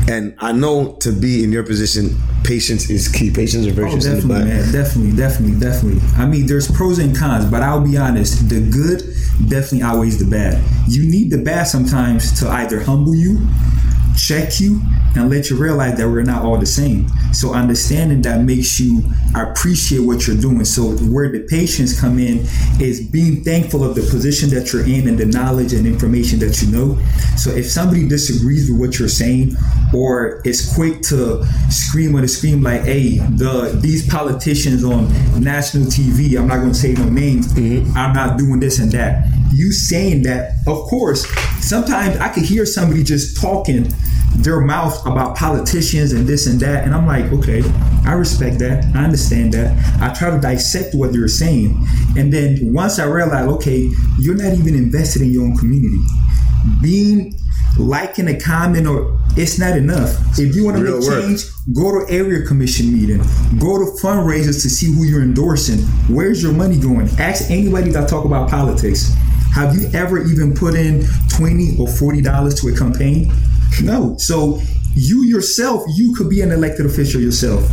[0.09, 3.29] And I know to be in your position, patience is key.
[3.29, 4.71] Patience or virtues oh, definitely, man.
[4.71, 6.01] Definitely, definitely, definitely.
[6.17, 8.49] I mean, there's pros and cons, but I'll be honest.
[8.49, 9.03] The good
[9.47, 10.57] definitely outweighs the bad.
[10.87, 13.37] You need the bad sometimes to either humble you,
[14.17, 14.81] check you,
[15.15, 17.07] and let you realize that we're not all the same.
[17.33, 19.03] So understanding that makes you
[19.35, 20.65] appreciate what you're doing.
[20.65, 22.45] So where the patience come in
[22.79, 26.61] is being thankful of the position that you're in and the knowledge and information that
[26.61, 26.97] you know.
[27.37, 29.55] So if somebody disagrees with what you're saying
[29.93, 35.07] or is quick to scream or to scream like, hey, the these politicians on
[35.41, 37.97] national TV, I'm not gonna say no names, mm-hmm.
[37.97, 39.27] I'm not doing this and that.
[39.51, 41.27] You saying that, of course,
[41.59, 43.91] sometimes I could hear somebody just talking
[44.35, 46.83] their mouth about politicians and this and that.
[46.83, 47.61] And I'm like, okay,
[48.05, 48.85] I respect that.
[48.95, 49.75] I understand that.
[50.01, 51.85] I try to dissect what they're saying.
[52.17, 55.99] And then once I realize, okay, you're not even invested in your own community.
[56.81, 57.35] Being
[57.77, 60.17] liking a comment or it's not enough.
[60.37, 61.23] If you want to Real make work.
[61.23, 63.19] change, go to area commission meeting,
[63.59, 65.79] go to fundraisers to see who you're endorsing.
[66.13, 67.07] Where's your money going?
[67.19, 69.13] Ask anybody that talk about politics.
[69.53, 73.31] Have you ever even put in twenty or forty dollars to a campaign?
[73.83, 74.15] No.
[74.17, 74.61] So
[74.95, 77.69] you yourself, you could be an elected official yourself.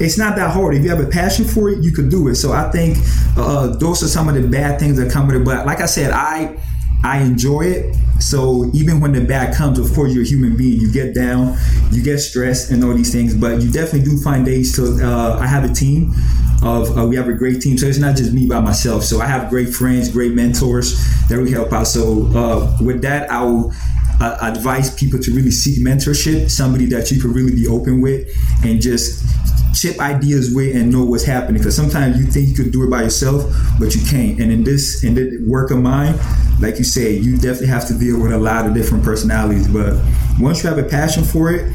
[0.00, 0.74] It's not that hard.
[0.76, 2.36] If you have a passion for it, you could do it.
[2.36, 2.98] So I think
[3.36, 5.44] uh, those are some of the bad things that come with it.
[5.44, 6.56] But like I said, I
[7.02, 7.96] I enjoy it.
[8.20, 10.80] So even when the bad comes, of course, you're a human being.
[10.80, 11.56] You get down,
[11.90, 13.34] you get stressed, and all these things.
[13.34, 15.04] But you definitely do find days to.
[15.04, 16.12] Uh, I have a team
[16.62, 16.96] of.
[16.96, 19.04] Uh, we have a great team, so it's not just me by myself.
[19.04, 21.86] So I have great friends, great mentors that we help out.
[21.86, 23.72] So uh, with that, I will
[24.20, 28.28] uh, advise people to really seek mentorship, somebody that you can really be open with,
[28.64, 29.24] and just
[29.74, 31.58] chip ideas with and know what's happening.
[31.58, 33.44] Because sometimes you think you could do it by yourself,
[33.78, 34.40] but you can't.
[34.40, 36.18] And in this in this work of mine,
[36.60, 39.68] like you said, you definitely have to deal with a lot of different personalities.
[39.68, 39.94] But
[40.40, 41.72] once you have a passion for it,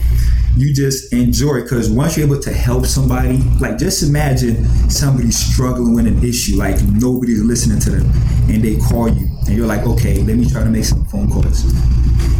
[0.55, 5.31] you just enjoy it because once you're able to help somebody, like just imagine somebody
[5.31, 8.11] struggling with an issue, like nobody's listening to them,
[8.49, 11.29] and they call you, and you're like, okay, let me try to make some phone
[11.29, 11.63] calls.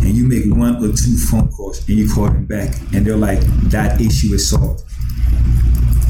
[0.03, 3.17] And you make one or two phone calls, and you call them back, and they're
[3.17, 3.39] like,
[3.71, 4.83] that issue is solved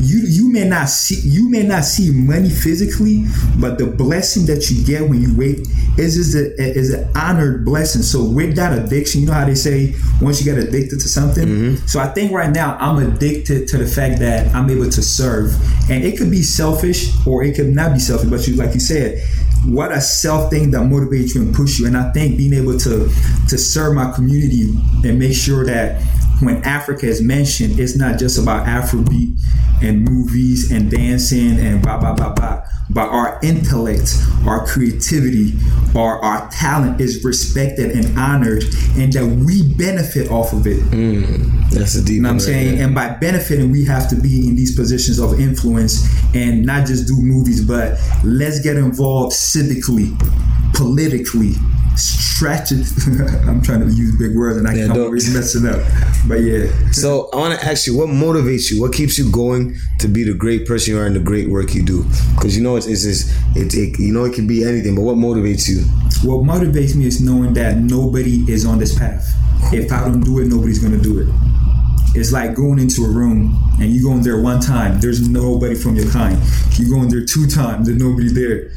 [0.03, 3.25] you you may not see you may not see money physically,
[3.59, 7.65] but the blessing that you get when you wait is is a is an honored
[7.65, 8.01] blessing.
[8.01, 11.47] So with that addiction, you know how they say once you get addicted to something.
[11.47, 11.87] Mm-hmm.
[11.87, 15.53] So I think right now I'm addicted to the fact that I'm able to serve,
[15.89, 18.29] and it could be selfish or it could not be selfish.
[18.29, 19.23] But you like you said,
[19.65, 21.87] what a self thing that motivates you and push you.
[21.87, 23.09] And I think being able to
[23.49, 24.73] to serve my community
[25.07, 26.01] and make sure that
[26.41, 29.39] when Africa is mentioned, it's not just about Afrobeat
[29.81, 32.63] and movies and dancing and blah blah blah blah.
[32.89, 34.15] But our intellect,
[34.45, 35.53] our creativity,
[35.95, 38.63] our our talent is respected and honored,
[38.97, 40.79] and that we benefit off of it.
[40.91, 42.81] Mm, that's a deep You know what I'm saying?
[42.81, 47.07] And by benefiting, we have to be in these positions of influence and not just
[47.07, 50.13] do movies, but let's get involved civically,
[50.73, 51.53] politically,
[51.95, 52.83] strategy.
[53.47, 54.99] I'm trying to use big words and I Yeah, don't.
[55.01, 55.81] always messing up.
[56.27, 56.67] But yeah.
[56.93, 58.79] So I want to ask you, what motivates you?
[58.81, 61.73] What keeps you going to be the great person you are and the great work
[61.73, 62.03] you do?
[62.35, 65.01] Because you know it's it's, it's it, it you know it can be anything, but
[65.01, 65.81] what motivates you?
[66.27, 69.27] What motivates me is knowing that nobody is on this path.
[69.73, 71.27] If I don't do it, nobody's gonna do it.
[72.15, 75.73] It's like going into a room and you go in there one time, there's nobody
[75.73, 76.37] from your kind.
[76.77, 78.69] You go in there two times, there's nobody there.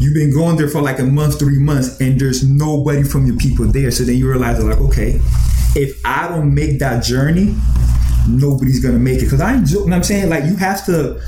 [0.00, 3.36] You've been going there for like a month, three months, and there's nobody from your
[3.36, 3.90] people there.
[3.90, 5.20] So then you realize, like, okay,
[5.74, 7.54] if I don't make that journey,
[8.28, 9.24] nobody's gonna make it.
[9.24, 11.20] Because I enjoy, you know I'm saying, like, you have to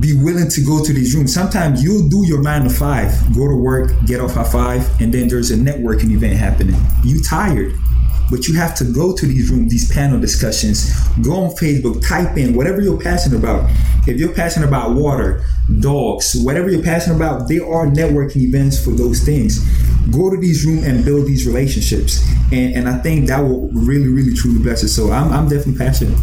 [0.00, 1.32] be willing to go to these rooms.
[1.32, 5.12] Sometimes you'll do your nine to five, go to work, get off at five, and
[5.12, 6.76] then there's a networking event happening.
[7.02, 7.74] You tired,
[8.30, 10.92] but you have to go to these rooms, these panel discussions.
[11.22, 13.70] Go on Facebook, type in whatever you're passionate about.
[14.06, 15.44] If you're passionate about water,
[15.80, 19.64] dogs, whatever you're passionate about, there are networking events for those things.
[20.10, 24.08] Go to these rooms and build these relationships, and and I think that will really,
[24.08, 24.92] really, truly bless us.
[24.92, 26.16] So I'm, I'm definitely passionate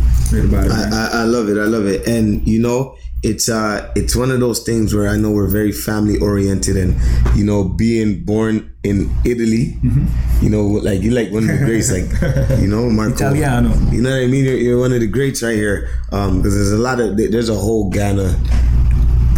[0.46, 0.72] about it.
[0.72, 1.58] I, I, I love it.
[1.58, 2.08] I love it.
[2.08, 5.72] And you know, it's uh it's one of those things where I know we're very
[5.72, 6.96] family oriented and
[7.38, 10.44] you know, being born in Italy, Mm-hmm.
[10.44, 13.14] you know, like you're like one of the greats, like you know, Marco.
[13.16, 13.70] Italiano.
[13.92, 14.44] You know what I mean?
[14.46, 15.90] You're, you're one of the greats right here.
[16.12, 18.36] Um, because there's a lot of there's a whole Ghana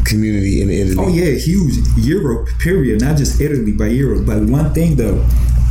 [0.05, 0.95] community in Italy.
[0.99, 1.75] Oh yeah, huge.
[1.97, 3.01] Europe, period.
[3.01, 4.25] Not just Italy, but Europe.
[4.25, 5.23] But one thing though,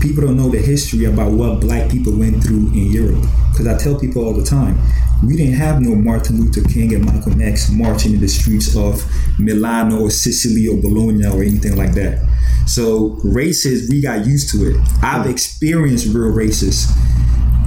[0.04, 3.24] people don't know the history about what black people went through in Europe.
[3.50, 4.78] Because I tell people all the time,
[5.26, 9.02] we didn't have no Martin Luther King and Malcolm X marching in the streets of
[9.38, 12.22] Milano or Sicily or Bologna or anything like that.
[12.66, 14.76] So racist, we got used to it.
[15.02, 16.92] I've experienced real racists.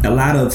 [0.04, 0.54] a lot of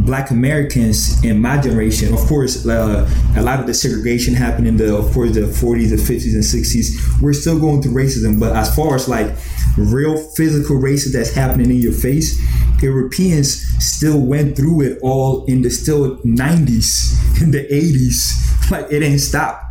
[0.00, 4.76] black Americans in my generation, of course, uh, a lot of the segregation happened in
[4.76, 7.20] the, of course, the 40s, the 50s, and 60s.
[7.22, 9.34] We're still going through racism, but as far as like
[9.76, 12.40] real physical racism that's happening in your face,
[12.82, 18.40] Europeans still went through it all in the still 90s, in the 80s.
[18.70, 19.62] Like it ain't stopped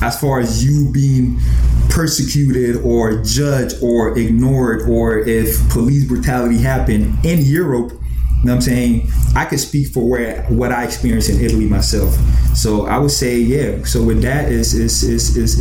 [0.00, 1.40] as far as you being
[1.90, 7.92] persecuted or judged or ignored or if police brutality happened in Europe
[8.38, 9.10] you know what I'm saying?
[9.34, 12.14] I could speak for where what I experienced in Italy myself.
[12.54, 13.84] So I would say, yeah.
[13.84, 15.58] So with that, is is is is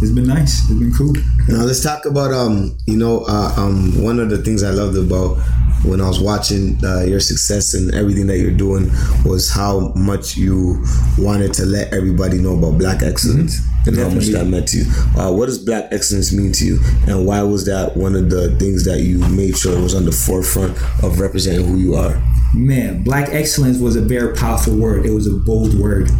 [0.00, 0.60] it's been nice.
[0.70, 1.12] It's been cool.
[1.48, 4.96] Now let's talk about um, you know, uh, um, one of the things I loved
[4.96, 5.38] about
[5.84, 8.90] when I was watching uh, your success and everything that you're doing
[9.24, 10.82] was how much you
[11.18, 13.73] wanted to let everybody know about Black excellence mm-hmm.
[13.86, 14.84] And how much that meant to you.
[15.16, 18.56] Uh, what does Black excellence mean to you, and why was that one of the
[18.58, 22.22] things that you made sure was on the forefront of representing who you are?
[22.54, 25.06] Man, Black excellence was a very powerful word.
[25.06, 26.10] It was a bold word.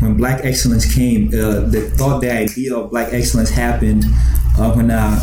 [0.00, 4.04] When Black excellence came, uh, the thought, the idea of Black excellence happened
[4.58, 5.18] uh, when I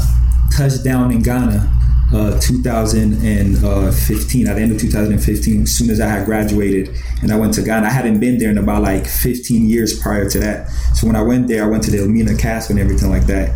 [0.56, 1.77] touched down in Ghana
[2.14, 7.36] uh, 2015, at the end of 2015, as soon as I had graduated and I
[7.36, 7.86] went to Ghana.
[7.86, 10.70] I hadn't been there in about like 15 years prior to that.
[10.94, 13.56] So when I went there, I went to the Elmina Castle and everything like that.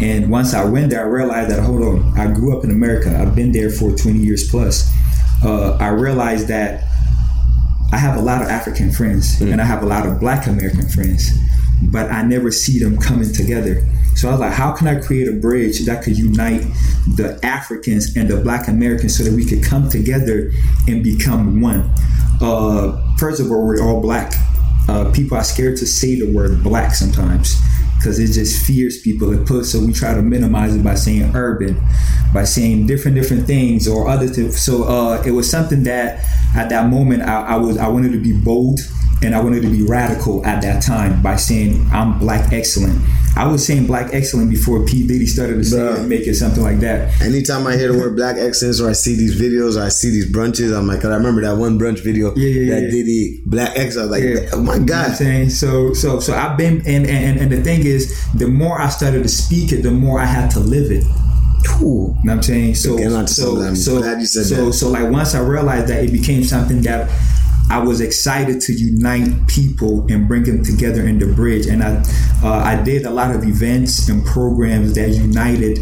[0.00, 3.16] And once I went there, I realized that, hold on, I grew up in America.
[3.16, 4.90] I've been there for 20 years plus.
[5.44, 6.84] Uh, I realized that
[7.92, 9.52] I have a lot of African friends mm.
[9.52, 11.30] and I have a lot of Black American friends,
[11.90, 13.86] but I never see them coming together.
[14.14, 16.62] So I was like, how can I create a bridge that could unite
[17.16, 20.52] the Africans and the Black Americans so that we could come together
[20.86, 21.92] and become one?
[22.40, 24.34] Uh, first of all, we're all Black.
[24.88, 27.60] Uh, people are scared to say the word Black sometimes
[28.02, 31.36] because it just fears people It puts So we try to minimize it by saying
[31.36, 31.80] urban,
[32.34, 34.26] by saying different different things or other.
[34.52, 36.24] so uh, it was something that
[36.56, 38.80] at that moment I, I was I wanted to be bold
[39.22, 43.00] and I wanted to be radical at that time by saying I'm black excellent.
[43.34, 46.80] I was saying black excellent before P Diddy started to say make it something like
[46.80, 47.20] that.
[47.22, 50.10] Anytime I hear the word black excellence or I see these videos or I see
[50.10, 52.90] these brunches, I'm like, I remember that one brunch video yeah, yeah, that yeah.
[52.90, 54.10] Diddy black excellence.
[54.10, 54.50] Like, yeah.
[54.52, 54.78] oh my god!
[54.78, 58.30] You know I'm saying so, so, so I've been and, and and the thing is,
[58.34, 61.04] the more I started to speak it, the more I had to live it.
[61.80, 61.84] Ooh.
[61.84, 62.74] You know what I'm saying?
[62.74, 67.08] So, so, so, so, so, so, like once I realized that it became something that
[67.72, 71.64] I was excited to unite people and bring them together in the bridge.
[71.64, 72.04] And I,
[72.44, 75.78] uh, I did a lot of events and programs that united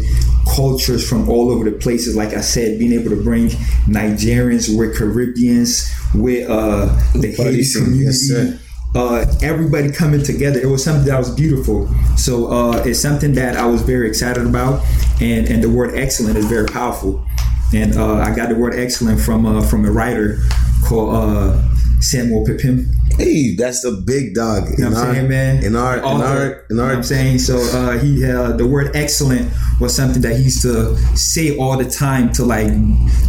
[0.55, 2.15] cultures from all over the places.
[2.15, 3.49] Like I said, being able to bring
[3.89, 8.05] Nigerians with Caribbeans, with uh, the Haiti community.
[8.05, 8.61] Yes,
[8.95, 10.61] uh, everybody coming together.
[10.61, 11.89] It was something that was beautiful.
[12.15, 14.81] So uh, it's something that I was very excited about,
[15.19, 17.25] and and the word excellent is very powerful.
[17.73, 20.39] And uh, I got the word excellent from uh, from a writer
[20.85, 21.70] called uh,
[22.01, 22.91] Samuel Pepin.
[23.17, 24.69] Hey, that's the big dog.
[24.69, 25.63] You know what I'm saying, man?
[25.63, 27.39] In our, in our, in our, you know what I'm saying.
[27.39, 31.77] So uh, he, uh, the word excellent was something that he used to say all
[31.77, 32.71] the time to like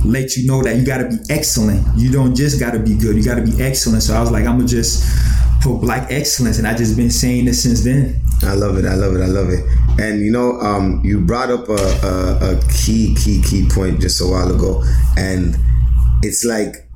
[0.05, 1.87] let you know that you got to be excellent.
[1.97, 3.17] You don't just got to be good.
[3.17, 4.03] You got to be excellent.
[4.03, 5.05] So I was like, I'm gonna just
[5.63, 8.21] put black excellence, and I just been saying this since then.
[8.43, 8.85] I love it.
[8.85, 9.23] I love it.
[9.23, 9.65] I love it.
[10.01, 14.21] And you know, um, you brought up a, a, a key, key, key point just
[14.21, 14.83] a while ago,
[15.17, 15.57] and
[16.23, 16.89] it's like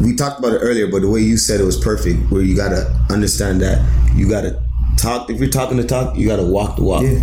[0.00, 2.30] we talked about it earlier, but the way you said it was perfect.
[2.30, 3.80] Where you gotta understand that
[4.14, 4.62] you gotta
[4.96, 5.30] talk.
[5.30, 7.02] If you're talking to talk, you gotta walk the walk.
[7.02, 7.20] Yeah.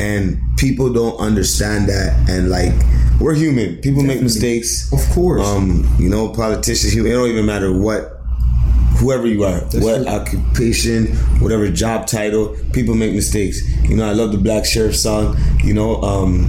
[0.00, 2.72] And people don't understand that, and like
[3.20, 3.76] we're human.
[3.76, 4.06] People Definitely.
[4.14, 4.92] make mistakes.
[4.92, 5.46] Of course.
[5.46, 6.96] Um, you know, politicians.
[6.96, 8.16] It don't even matter what
[8.98, 10.06] whoever you are, That's what true.
[10.08, 11.06] occupation,
[11.40, 13.66] whatever job title, people make mistakes.
[13.88, 15.36] You know, I love the Black Sherif song.
[15.64, 16.44] You know, um,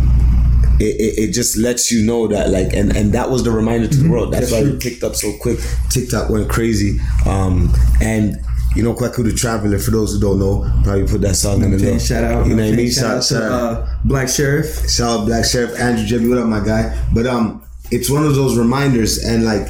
[0.82, 3.88] it, it, it, just lets you know that like and and that was the reminder
[3.88, 4.12] to the mm-hmm.
[4.12, 8.38] world that's, that's why we picked up so quick tiktok went crazy um and
[8.76, 11.72] you know Kwaku the Traveler, for those who don't know, probably put that song in
[11.72, 12.00] the little.
[12.00, 12.48] Shout out.
[12.48, 12.90] You know what I mean?
[12.90, 14.90] Shout, out to uh, Black Sherif.
[14.90, 15.78] Shout out Black Sherif.
[15.78, 17.06] Andrew Jebby, what up, my guy?
[17.14, 19.68] But um, it's one of those reminders and like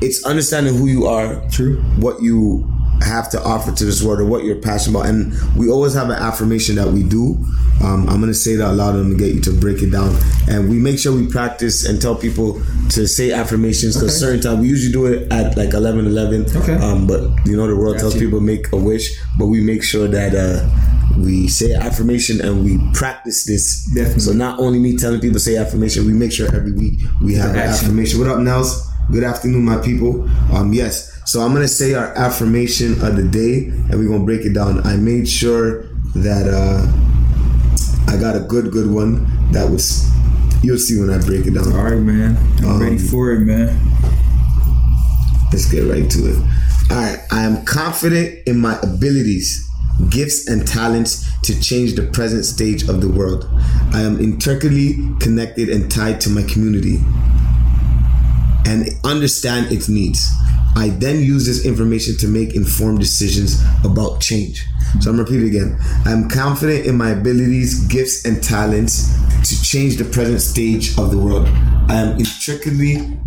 [0.00, 1.40] it's understanding who you are.
[1.50, 1.80] True.
[1.98, 2.68] What you
[3.02, 5.08] have to offer to this world or what you're passionate about.
[5.08, 7.38] And we always have an affirmation that we do.
[7.82, 10.16] Um, I'm going to say that loud and get you to break it down.
[10.48, 14.32] And we make sure we practice and tell people to say affirmations because okay.
[14.32, 16.56] certain time we usually do it at like 11 11.
[16.56, 16.74] Okay.
[16.74, 18.20] Um, but you know, the world Got tells you.
[18.20, 20.68] people make a wish, but we make sure that uh,
[21.18, 23.84] we say affirmation and we practice this.
[23.94, 24.20] Definitely.
[24.20, 27.50] So not only me telling people say affirmation, we make sure every week we have
[27.50, 28.20] an affirmation.
[28.20, 28.88] What up, Nels?
[29.10, 30.28] Good afternoon, my people.
[30.54, 34.44] Um, yes, so I'm gonna say our affirmation of the day, and we're gonna break
[34.44, 34.84] it down.
[34.86, 40.10] I made sure that uh, I got a good, good one that was.
[40.62, 41.72] You'll see when I break it down.
[41.72, 42.36] All right, man.
[42.58, 43.78] I'm um, ready for it, man.
[45.50, 46.36] let's get right to it.
[46.90, 49.68] All right, I am confident in my abilities,
[50.10, 53.48] gifts, and talents to change the present stage of the world.
[53.92, 56.98] I am intricately connected and tied to my community
[58.66, 60.30] and understand its needs.
[60.74, 64.66] I then use this information to make informed decisions about change.
[65.00, 65.78] So I'm repeating again.
[66.04, 69.14] I'm confident in my abilities, gifts, and talents
[69.48, 71.46] to change the present stage of the world.
[71.88, 73.18] I am intricately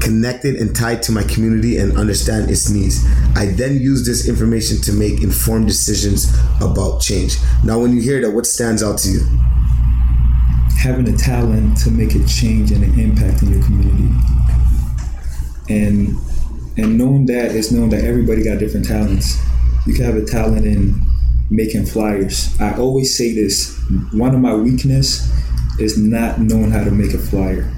[0.00, 3.04] connected and tied to my community and understand its needs.
[3.36, 7.36] I then use this information to make informed decisions about change.
[7.64, 9.20] Now, when you hear that, what stands out to you?
[10.80, 14.08] Having a talent to make a change and an impact in your community.
[15.68, 16.16] And
[16.78, 19.42] and knowing that is knowing that everybody got different talents.
[19.86, 20.94] You can have a talent in
[21.50, 22.58] making flyers.
[22.60, 23.76] I always say this.
[24.12, 25.28] One of my weakness
[25.80, 27.72] is not knowing how to make a flyer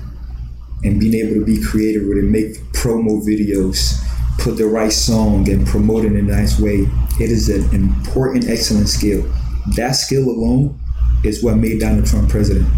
[0.84, 4.04] and being able to be creative with it, make promo videos,
[4.38, 6.86] put the right song and promote it in a nice way.
[7.20, 9.22] It is an important, excellent skill.
[9.76, 10.78] That skill alone
[11.24, 12.68] is what made Donald Trump president.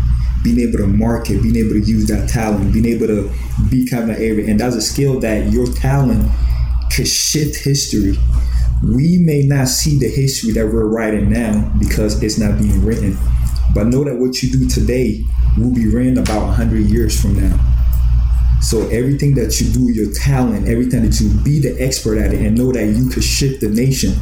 [0.43, 3.33] Being able to market, being able to use that talent, being able to
[3.71, 4.51] be kind of area.
[4.51, 6.31] And that's a skill that your talent
[6.95, 8.19] could shift history.
[8.83, 13.17] We may not see the history that we're writing now because it's not being written.
[13.75, 15.25] But know that what you do today
[15.57, 17.59] will be written about 100 years from now.
[18.61, 22.41] So everything that you do, your talent, everything that you be the expert at it
[22.41, 24.15] and know that you could shift the nation.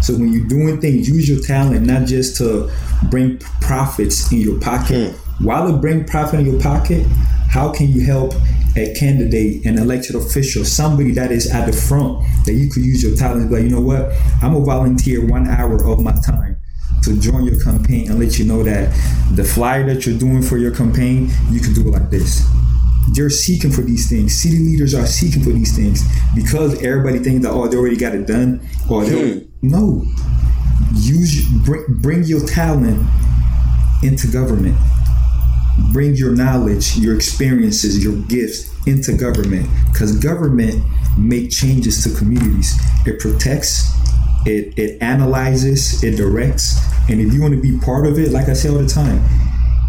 [0.00, 2.70] So when you're doing things, use your talent not just to
[3.10, 5.10] bring profits in your pocket.
[5.12, 5.29] Hmm.
[5.42, 7.06] While it bring profit in your pocket,
[7.48, 8.34] how can you help
[8.76, 13.02] a candidate, an elected official, somebody that is at the front that you could use
[13.02, 13.50] your talent?
[13.50, 14.12] But you know what?
[14.42, 16.56] I'm gonna volunteer one hour of my time
[17.02, 18.92] to join your campaign and let you know that
[19.34, 22.46] the flyer that you're doing for your campaign, you can do it like this
[23.12, 24.36] they're seeking for these things.
[24.36, 26.02] City leaders are seeking for these things
[26.34, 29.48] because everybody thinks that oh they already got it done or they hmm.
[29.62, 30.04] no.
[30.94, 33.06] Use bring, bring your talent
[34.02, 34.76] into government.
[35.92, 40.84] Bring your knowledge, your experiences, your gifts into government because government
[41.18, 42.78] make changes to communities.
[43.06, 43.90] It protects,
[44.46, 48.48] it it analyzes, it directs, and if you want to be part of it, like
[48.48, 49.22] I say all the time,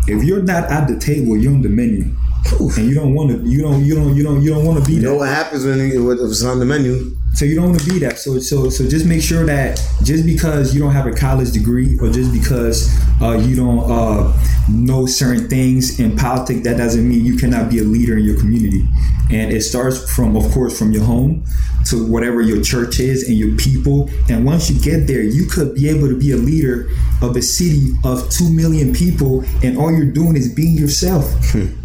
[0.08, 2.16] if you're not at the table, you're on the menu.
[2.60, 4.86] And you don't want to you don't you don't you don't you don't want to
[4.90, 7.90] be you know what happens when it's on the menu so you don't want to
[7.90, 8.20] be that.
[8.20, 11.98] So so so just make sure that just because you don't have a college degree
[12.00, 14.38] or just because uh, you don't uh,
[14.70, 18.38] know certain things in politics that doesn't mean you cannot be a leader in your
[18.38, 18.86] community.
[19.32, 21.46] And it starts from of course from your home
[21.86, 24.10] to whatever your church is and your people.
[24.30, 26.90] And once you get there you could be able to be a leader
[27.22, 31.26] of a city of 2 million people and all you're doing is being yourself.
[31.52, 31.81] Hmm.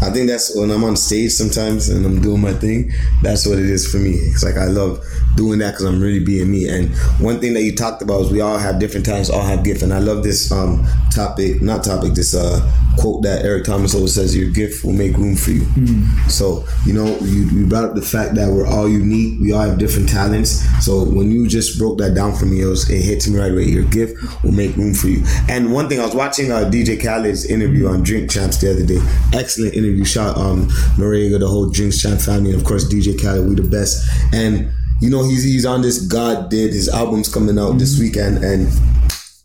[0.00, 2.92] I think that's when I'm on stage sometimes and I'm doing my thing.
[3.22, 4.10] That's what it is for me.
[4.10, 5.04] It's like I love
[5.36, 6.68] doing that because I'm really being me.
[6.68, 9.64] And one thing that you talked about is we all have different talents, all have
[9.64, 9.82] gifts.
[9.82, 12.60] And I love this um, topic, not topic, this uh,
[12.98, 16.30] quote that Eric Thomas always says: "Your gift will make room for you." Mm.
[16.30, 19.40] So you know, you, you brought up the fact that we're all unique.
[19.40, 20.64] We all have different talents.
[20.84, 23.52] So when you just broke that down for me, it, was, it hits me right
[23.52, 23.64] away.
[23.64, 25.22] Your gift will make room for you.
[25.48, 28.84] And one thing I was watching uh, DJ Khaled's interview on Drink Champs the other
[28.84, 29.00] day.
[29.32, 29.87] Excellent interview.
[29.94, 33.48] We shot um, Noreaga, the whole Drink Champs family, and of course DJ Khaled.
[33.48, 34.08] We the best.
[34.32, 34.70] And
[35.00, 37.78] you know, he's he's on this God did his album's coming out mm-hmm.
[37.78, 38.68] this weekend and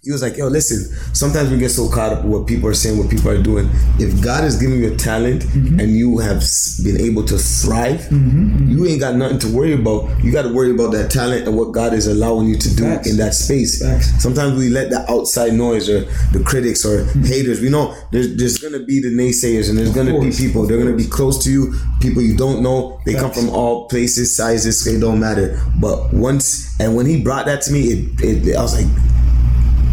[0.03, 2.73] he was like, yo, listen, sometimes we get so caught up with what people are
[2.73, 3.69] saying, what people are doing.
[3.99, 5.79] If God is giving you a talent mm-hmm.
[5.79, 6.43] and you have
[6.83, 8.69] been able to thrive, mm-hmm, mm-hmm.
[8.69, 10.21] you ain't got nothing to worry about.
[10.21, 12.83] You got to worry about that talent and what God is allowing you to do
[12.83, 13.09] Facts.
[13.09, 13.81] in that space.
[13.81, 14.21] Facts.
[14.21, 16.01] Sometimes we let the outside noise or
[16.37, 17.23] the critics or mm-hmm.
[17.23, 20.35] haters, we know there's, there's going to be the naysayers and there's going to be
[20.35, 20.67] people.
[20.67, 22.99] They're going to be close to you, people you don't know.
[23.05, 23.23] They Facts.
[23.23, 25.63] come from all places, sizes, it don't matter.
[25.79, 29.12] But once, and when he brought that to me, it, it I was like,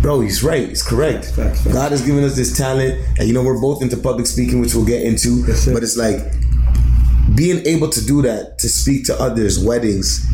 [0.03, 0.69] bro, he's right.
[0.69, 1.27] He's correct.
[1.27, 1.73] Facts, facts.
[1.73, 4.75] God has given us this talent, and you know we're both into public speaking, which
[4.75, 5.45] we'll get into.
[5.73, 6.19] But it's like
[7.37, 10.27] being able to do that to speak to others, weddings,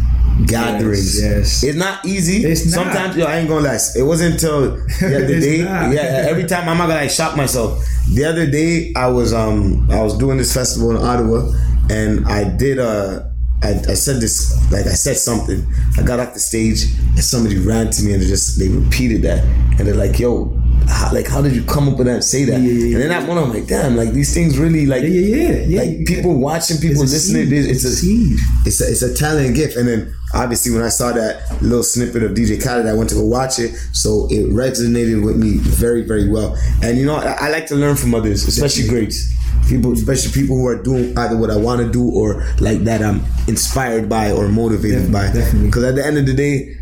[0.46, 1.20] gatherings.
[1.20, 1.64] Yes, yes.
[1.64, 2.44] It's not easy.
[2.44, 2.84] It's not.
[2.84, 3.78] Sometimes, yo, I ain't gonna lie.
[3.96, 5.62] It wasn't until the other day.
[5.62, 5.92] Not.
[5.92, 7.84] Yeah, every time I'm not gonna like shock myself.
[8.12, 11.52] The other day, I was um I was doing this festival in Ottawa,
[11.90, 13.32] and I did a
[13.62, 15.66] I, I said this like I said something.
[15.98, 16.84] I got off the stage
[17.14, 19.42] and somebody ran to me and they just they repeated that
[19.78, 20.56] and they're like, "Yo,
[20.88, 22.60] how, like how did you come up with that and say that?
[22.60, 22.94] Yeah, yeah, yeah.
[22.94, 25.80] and then that one, I'm like, damn, like these things really like Yeah, yeah, yeah,
[25.80, 27.48] like people watching, people It's listening.
[27.48, 27.70] seed.
[27.70, 28.38] It's a seed.
[28.64, 29.76] it's a, it's a talent and gift.
[29.76, 33.16] And then obviously when I saw that little snippet of DJ Khaled, I went to
[33.16, 33.74] go watch it.
[33.92, 36.56] So it resonated with me very, very well.
[36.82, 39.32] And you know, I, I like to learn from others, especially greats.
[39.68, 43.02] People, especially people who are doing either what I want to do or like that
[43.02, 45.66] I'm inspired by or motivated Definitely, by.
[45.66, 46.76] Because at the end of the day,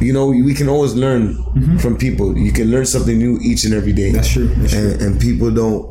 [0.00, 1.36] you know, we can always learn
[1.78, 2.36] from people.
[2.36, 4.08] You can learn something new each and every day.
[4.08, 4.16] Mm-hmm.
[4.16, 4.80] That's true, that's true.
[4.92, 5.90] and, and people don't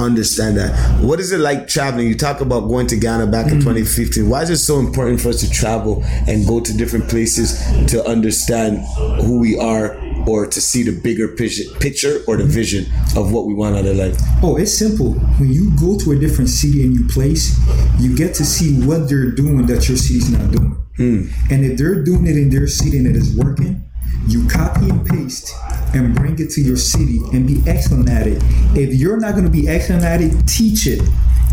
[0.00, 0.74] understand that.
[1.00, 2.08] What is it like traveling?
[2.08, 3.54] You talk about going to Ghana back Mm-hmm.
[3.56, 4.28] in 2015.
[4.28, 7.62] Why is it so important for us to travel and go to different places
[7.92, 8.78] to understand
[9.22, 9.94] who we are
[10.26, 13.96] or to see the bigger picture, or the vision of what we want out of
[13.96, 14.16] life?
[14.42, 15.12] Oh, it's simple.
[15.38, 17.58] When you go to a different city and you place,
[17.98, 20.76] you get to see what they're doing that your city's not doing.
[20.96, 21.26] Hmm.
[21.50, 23.84] And if they're doing it in their city and it is working,
[24.26, 25.52] you copy and paste
[25.92, 28.42] and bring it to your city and be excellent at it.
[28.76, 31.02] If you're not going to be excellent at it, teach it,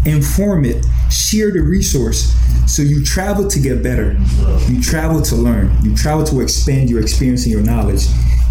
[0.06, 2.34] inform it, share the resource.
[2.68, 4.18] So you travel to get better.
[4.70, 5.76] You travel to learn.
[5.84, 8.06] You travel to expand your experience and your knowledge.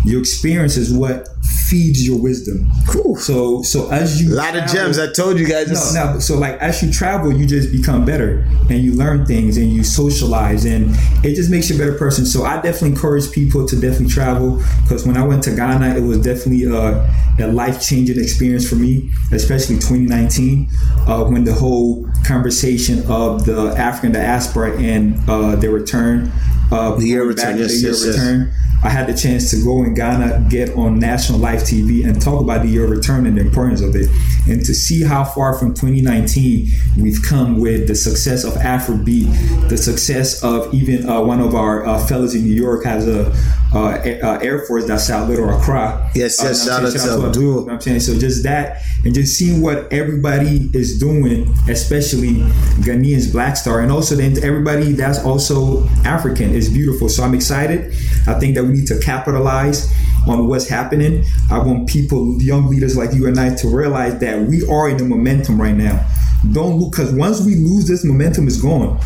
[0.04, 1.28] Your experience is what
[1.68, 2.70] feeds your wisdom.
[2.88, 3.16] Cool.
[3.16, 4.98] So so as you A lot of gems.
[4.98, 5.68] I told you guys.
[5.94, 6.18] no, no.
[6.18, 9.84] So like as you travel, you just become better and you learn things and you
[9.84, 12.26] socialize and it just makes you a better person.
[12.26, 16.02] So I definitely encourage people to definitely travel because when I went to Ghana, it
[16.02, 17.06] was definitely uh,
[17.38, 20.68] a life changing experience for me, especially 2019
[21.06, 26.32] uh, when the whole conversation of the African diaspora and uh, their return.
[26.70, 28.56] Uh, The year return, back, yes, the year yes, yes.
[28.82, 32.40] I had the chance to go in Ghana, get on national live TV, and talk
[32.40, 34.08] about the year return and the importance of it,
[34.48, 36.68] and to see how far from 2019
[36.98, 41.84] we've come with the success of Afrobeat, the success of even uh, one of our
[41.84, 43.30] uh, fellows in New York has a
[43.72, 46.10] uh, uh, Air Force that's out Little Accra.
[46.14, 47.42] Yes, Uh, yes, know shout out to Abdul.
[47.42, 48.00] You know what I'm saying?
[48.00, 52.40] So just that, and just seeing what everybody is doing, especially
[52.80, 57.08] Ghanaians, Black Star, and also then everybody that's also African is beautiful.
[57.08, 57.92] So I'm excited.
[58.26, 59.92] I think that we need to capitalize
[60.28, 61.24] on what's happening.
[61.50, 64.96] I want people, young leaders like you and I, to realize that we are in
[64.98, 66.06] the momentum right now.
[66.52, 69.00] Don't look because once we lose this momentum, is gone.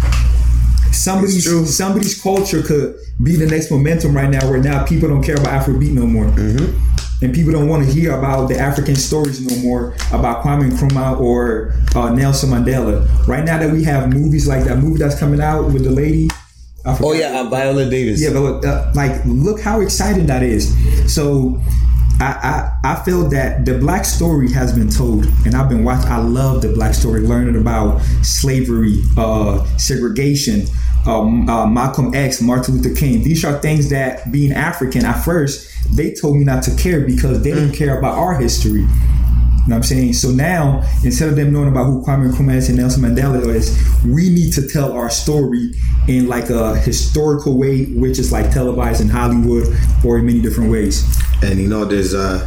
[0.92, 5.34] Somebody's somebody's culture could be the next momentum right now, where now people don't care
[5.34, 6.26] about Afrobeat no more
[7.24, 11.18] and people don't want to hear about the African stories no more about Kwame Nkrumah
[11.18, 13.06] or uh, Nelson Mandela.
[13.26, 16.28] Right now that we have movies like that movie that's coming out with the lady.
[16.86, 18.20] Oh yeah, uh, Viola Davis.
[18.20, 20.74] Yeah, but uh, like, look how exciting that is.
[21.12, 21.60] So,
[22.20, 26.10] I, I I feel that the black story has been told, and I've been watching.
[26.10, 30.66] I love the black story, learning about slavery, uh, segregation,
[31.06, 33.22] um, uh, Malcolm X, Martin Luther King.
[33.24, 37.42] These are things that, being African, at first they told me not to care because
[37.42, 38.86] they didn't care about our history.
[39.64, 40.12] You know what I'm saying?
[40.12, 43.76] So now, instead of them knowing about who Kwame Nkrumah is and Nelson Mandela is,
[44.04, 45.72] we need to tell our story
[46.06, 49.66] in like a historical way, which is like televised in Hollywood
[50.04, 51.02] or in many different ways.
[51.42, 52.46] And you know, there's uh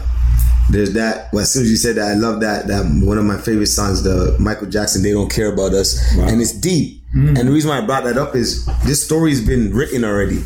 [0.70, 1.32] there's that.
[1.34, 2.68] Well, as soon as you said that, I love that.
[2.68, 5.02] That one of my favorite songs, the Michael Jackson.
[5.02, 6.28] They don't care about us, Wow.
[6.28, 7.02] and it's deep.
[7.14, 10.44] And the reason why I brought that up is this story's been written already.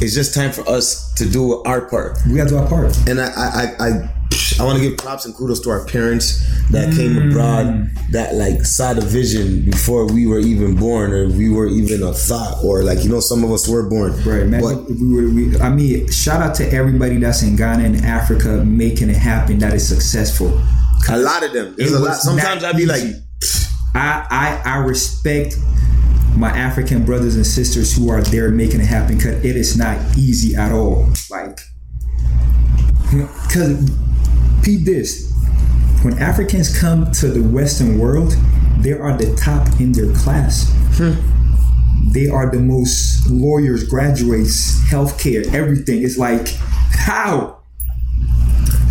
[0.00, 2.16] It's just time for us to do our part.
[2.26, 2.96] We got to do our part.
[3.08, 4.10] And I, I, I, I,
[4.58, 7.30] I want to give props and kudos to our parents that came mm.
[7.30, 12.02] abroad, that like saw the vision before we were even born, or we were even
[12.02, 14.12] a thought, or like you know, some of us were born.
[14.24, 14.60] Right, man.
[14.60, 18.64] But we were, we, I mean, shout out to everybody that's in Ghana and Africa
[18.64, 20.48] making it happen that is successful.
[21.08, 21.74] a lot of them.
[21.76, 22.14] There's a lot.
[22.14, 23.02] Sometimes I'd be like.
[23.94, 25.56] I, I I respect
[26.36, 29.98] my African brothers and sisters who are there making it happen because it is not
[30.16, 31.08] easy at all.
[31.30, 31.58] Like,
[33.10, 33.90] because
[34.68, 35.32] peep this,
[36.02, 38.36] when Africans come to the Western world,
[38.80, 40.70] they are the top in their class.
[42.12, 46.02] They are the most lawyers, graduates, healthcare, everything.
[46.02, 46.48] It's like,
[46.90, 47.60] how?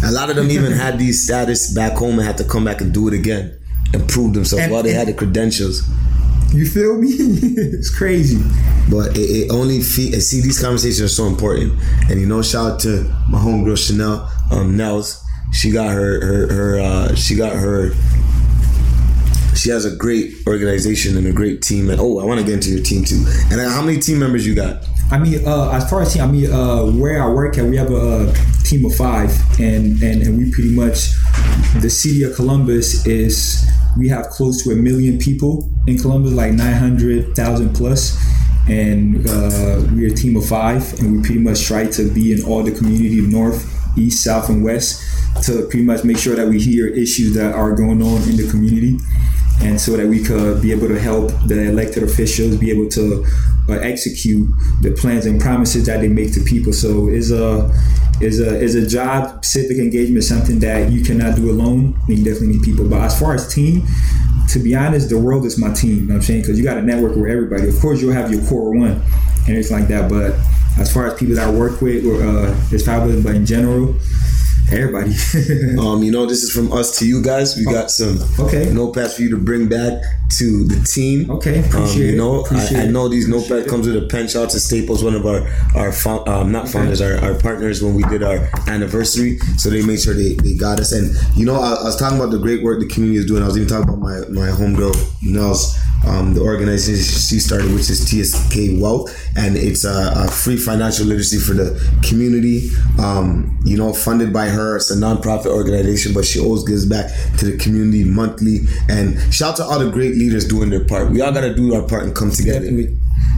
[0.03, 2.81] A lot of them even had these status back home and had to come back
[2.81, 3.55] and do it again
[3.93, 5.87] and prove themselves And- while they had the credentials.
[6.53, 7.09] You feel me?
[7.11, 8.41] it's crazy.
[8.89, 11.73] But it, it only fe- see these conversations are so important.
[12.09, 15.26] And you know, shout out to my homegirl Chanel um, Nels.
[15.57, 17.93] She got her her her uh, she got her.
[19.55, 21.89] She has a great organization and a great team.
[21.89, 23.25] And oh, I want to get into your team too.
[23.49, 24.85] And uh, how many team members you got?
[25.09, 27.75] I mean, uh, as far as team, I mean, uh, where I work at, we
[27.77, 28.35] have a, uh
[28.67, 31.11] team of five, and, and and we pretty much
[31.81, 33.65] the city of Columbus is
[33.97, 38.21] we have close to a million people in Columbus, like nine hundred thousand plus,
[38.67, 42.43] and uh, we're a team of five, and we pretty much try to be in
[42.43, 45.03] all the community of North east, south, and west
[45.43, 48.47] to pretty much make sure that we hear issues that are going on in the
[48.49, 48.97] community
[49.61, 53.25] and so that we could be able to help the elected officials be able to
[53.69, 54.47] uh, execute
[54.81, 56.71] the plans and promises that they make to people.
[56.71, 57.71] So it's a
[58.21, 61.99] is a is a job civic engagement something that you cannot do alone.
[62.07, 62.87] You definitely need people.
[62.87, 63.85] But as far as team,
[64.49, 65.97] to be honest, the world is my team.
[65.97, 67.67] You know I'm saying because you got to network with everybody.
[67.67, 69.03] Of course, you'll have your core one
[69.47, 70.09] and it's like that.
[70.09, 70.35] But
[70.79, 73.23] as far as people that I work with, or uh, it's fabulous.
[73.23, 73.95] But in general
[74.71, 75.11] Everybody.
[75.79, 77.55] um, you know, this is from us to you guys.
[77.55, 81.31] We got some okay notepads for you to bring back to the team.
[81.31, 84.27] Okay, appreciate um, you know, I, I, know these notepads comes with a pen.
[84.27, 85.93] Shout to Staples, one of our our
[86.27, 89.39] um, not founders, our, our partners when we did our anniversary.
[89.57, 90.91] So they made sure they, they got us.
[90.91, 93.43] And you know, I, I was talking about the great work the community is doing.
[93.43, 97.89] I was even talking about my my homegirl Nels um, the organization she started, which
[97.89, 101.75] is TSK Wealth, and it's a, a free financial literacy for the
[102.07, 102.69] community.
[102.99, 104.56] Um, you know, funded by her.
[104.57, 108.59] It's a nonprofit organization, but she always gives back to the community monthly.
[108.89, 111.11] And shout out to all the great leaders doing their part.
[111.11, 112.61] We all got to do our part and come together.
[112.61, 112.97] Definitely.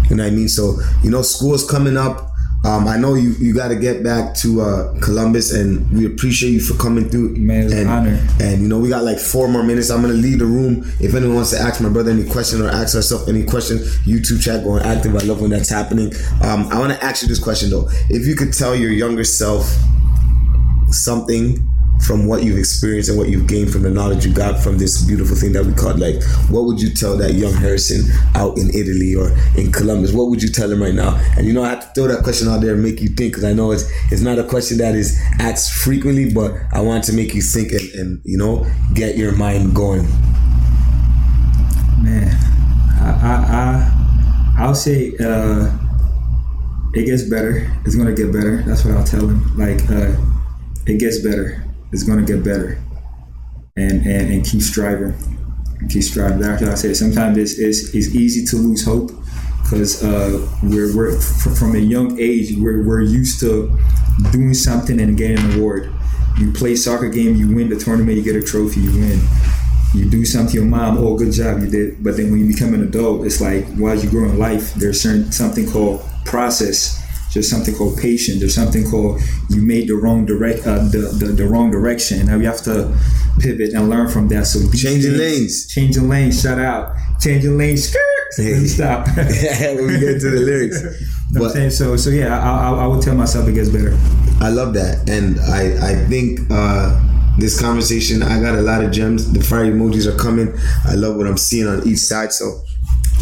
[0.09, 0.49] You know what I mean?
[0.49, 2.29] So, you know, school's coming up.
[2.65, 6.51] Um, I know you, you got to get back to uh, Columbus, and we appreciate
[6.51, 7.37] you for coming through.
[7.37, 8.27] Man, it's and, an honor.
[8.41, 9.89] And you know, we got like four more minutes.
[9.89, 10.83] I'm gonna leave the room.
[10.99, 14.43] If anyone wants to ask my brother any question or ask herself any question, YouTube
[14.43, 15.15] chat going active.
[15.15, 16.11] I love when that's happening.
[16.43, 19.23] Um, I want to ask you this question though: If you could tell your younger
[19.23, 19.73] self
[20.91, 21.57] something
[22.05, 25.05] from what you've experienced and what you've gained from the knowledge you got from this
[25.05, 28.69] beautiful thing that we call like what would you tell that young harrison out in
[28.73, 30.13] italy or in columbus?
[30.13, 31.15] What would you tell him right now?
[31.37, 33.33] And you know i have to throw that question out there and make you think
[33.33, 37.03] because i know it's it's not a question that is asked frequently but i want
[37.05, 40.03] to make you think and, and you know get your mind going.
[42.01, 42.29] Man
[43.01, 43.33] i i,
[44.57, 45.69] I i'll say uh
[46.95, 47.71] it gets better.
[47.85, 48.63] It's gonna get better.
[48.63, 49.55] That's what i'll tell him.
[49.57, 50.15] Like uh
[50.89, 52.81] it gets better it's going to get better.
[53.75, 55.13] And, and, and keep striving.
[55.89, 56.39] Keep striving.
[56.39, 56.97] That's what I said.
[56.97, 59.11] Sometimes it's, it's, it's easy to lose hope
[59.63, 63.77] because uh, we're, we're from a young age we're, we're used to
[64.31, 65.93] doing something and getting an award.
[66.37, 69.19] You play soccer game, you win the tournament, you get a trophy, you win.
[69.93, 72.03] You do something to your mom, oh good job, you did.
[72.03, 75.01] But then when you become an adult, it's like while you grow in life, there's
[75.01, 77.03] certain something called process
[77.33, 78.39] there's something called patience.
[78.39, 82.25] There's something called you made the wrong direct uh, the, the, the wrong direction.
[82.25, 82.97] Now you have to
[83.39, 84.47] pivot and learn from that.
[84.47, 86.41] So changing lanes, changing lanes.
[86.41, 87.87] Shout out, changing lanes.
[87.87, 88.01] Skirt.
[88.37, 88.65] Hey.
[88.65, 89.07] Stop.
[89.17, 90.81] when we get to the lyrics.
[91.33, 91.71] but, I'm saying?
[91.71, 93.97] So so yeah, I, I, I would tell myself it gets better.
[94.41, 96.41] I love that, and I I think.
[96.51, 97.05] uh
[97.39, 98.21] this conversation.
[98.21, 99.31] I got a lot of gems.
[99.31, 100.53] The fire emojis are coming.
[100.85, 102.33] I love what I'm seeing on each side.
[102.33, 102.63] So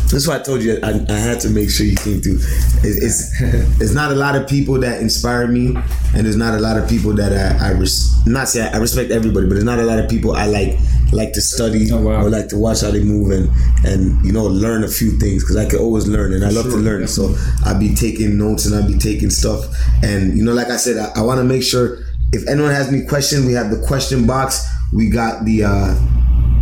[0.10, 2.39] that's why I told you I, I, had to make sure you came through.
[2.82, 3.41] It's, it's,
[3.82, 5.76] it's not a lot of people that inspire me,
[6.16, 9.12] and there's not a lot of people that I, I res, not say I, respect
[9.12, 10.80] everybody, but there's not a lot of people I like
[11.12, 12.24] like to study oh, wow.
[12.24, 13.49] or like to watch how they move and
[13.86, 16.66] and you know learn a few things because I can always learn and I love
[16.66, 17.08] sure, to learn.
[17.08, 17.36] So
[17.66, 19.66] I'll be taking notes and I'll be taking stuff,
[20.03, 21.99] and you know, like I said, I, I want to make sure
[22.32, 24.66] if anyone has any questions, we have the question box.
[24.93, 25.95] We got the uh,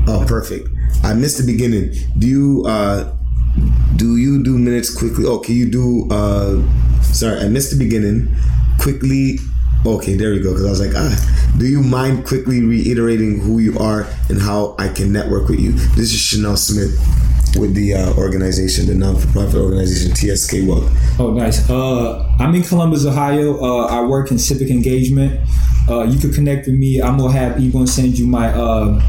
[0.08, 0.68] oh perfect.
[1.04, 1.94] I missed the beginning.
[2.18, 3.16] Do you uh
[3.96, 5.26] do you do minutes quickly?
[5.26, 6.08] Oh, can you do?
[6.12, 6.62] uh
[7.02, 8.36] Sorry, I missed the beginning.
[8.80, 9.38] Quickly.
[9.86, 10.52] Okay, there we go.
[10.52, 14.76] Because I was like, ah, do you mind quickly reiterating who you are and how
[14.80, 15.72] I can network with you?
[15.96, 17.00] This is Chanel Smith
[17.58, 20.92] with the uh, organization, the non-for-profit organization TSK Wealth.
[21.20, 21.70] Oh, nice.
[21.70, 23.64] Uh, I'm in Columbus, Ohio.
[23.64, 25.40] Uh, I work in civic engagement.
[25.88, 27.02] Uh, you can connect with me.
[27.02, 29.00] I'm gonna have Ebon send you my uh,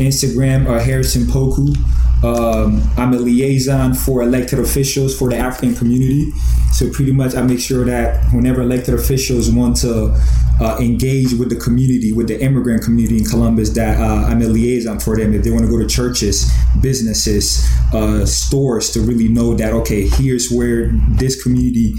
[0.00, 1.76] Instagram, uh, Harrison Poku.
[2.22, 6.32] Um, I'm a liaison for elected officials for the African community.
[6.72, 10.14] So pretty much, I make sure that whenever elected officials want to
[10.60, 14.46] uh, engage with the community, with the immigrant community in Columbus, that uh, I'm a
[14.46, 15.34] liaison for them.
[15.34, 20.06] If they want to go to churches, businesses, uh, stores, to really know that okay,
[20.06, 21.94] here's where this community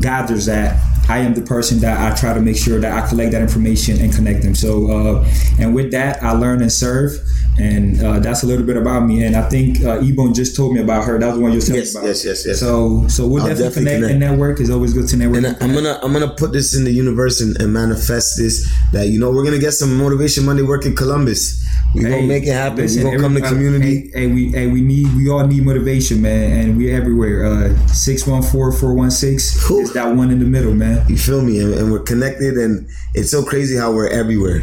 [0.00, 0.80] gathers at.
[1.08, 4.00] I am the person that I try to make sure that I collect that information
[4.00, 4.54] and connect them.
[4.54, 5.28] So, uh,
[5.58, 7.18] and with that, I learn and serve
[7.58, 9.24] and uh, that's a little bit about me.
[9.24, 11.18] And I think uh, Ebon just told me about her.
[11.18, 12.06] That was the one you were telling yes, about.
[12.06, 12.60] Yes, yes, yes.
[12.60, 14.60] So, so we'll definitely, definitely, connect, connect and network.
[14.60, 15.44] is always good to network.
[15.44, 18.72] And I, am gonna, I'm gonna put this in the universe and, and, manifest this.
[18.92, 21.62] That you know, we're gonna get some motivation Monday work in Columbus.
[21.94, 22.78] We hey, gonna make it happen.
[22.78, 24.10] Listen, we gonna come to community.
[24.14, 27.44] Hey, hey, we, hey, we need, we all need motivation, man, and we're everywhere.
[27.44, 31.01] Uh, six one four four one six is that one in the middle, man.
[31.08, 31.60] You feel me?
[31.60, 34.62] And, and we're connected, and it's so crazy how we're everywhere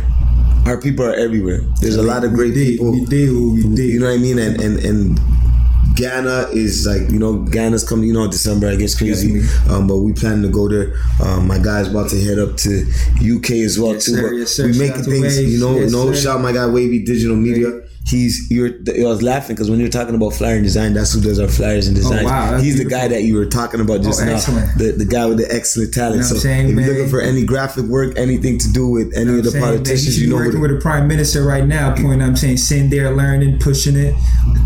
[0.66, 1.62] our people are everywhere.
[1.82, 2.92] There's a lot of great people.
[2.92, 3.90] We did what we did.
[3.90, 4.38] You know what I mean?
[4.38, 5.20] And and and
[5.96, 8.08] Ghana is like you know Ghana's coming.
[8.08, 10.94] You know December I guess crazy, um, but we plan to go there.
[11.24, 12.86] Um, my guy's about to head up to
[13.20, 14.12] UK as well Yes, too.
[14.16, 14.34] sir.
[14.34, 14.66] Yes, sir.
[14.68, 15.22] we making things.
[15.38, 15.54] Waves.
[15.54, 16.22] You know, Yes, no sir.
[16.22, 17.82] shout my guy Wavy Digital Media.
[18.10, 18.70] He's you're.
[18.70, 21.48] I was laughing because when you're talking about flyer and design, that's who does our
[21.48, 22.26] flyers and design.
[22.26, 24.40] Oh, wow, He's the guy that you were talking about just Oh, now.
[24.78, 26.16] The the guy with the excellent talent.
[26.16, 28.88] You know so I'm saying, if you're looking for any graphic work, anything to do
[28.88, 31.44] with any of the saying, man, politicians, you you know working with the prime minister
[31.44, 31.96] right now.
[31.96, 34.16] Point I'm saying, sitting there learning, pushing it,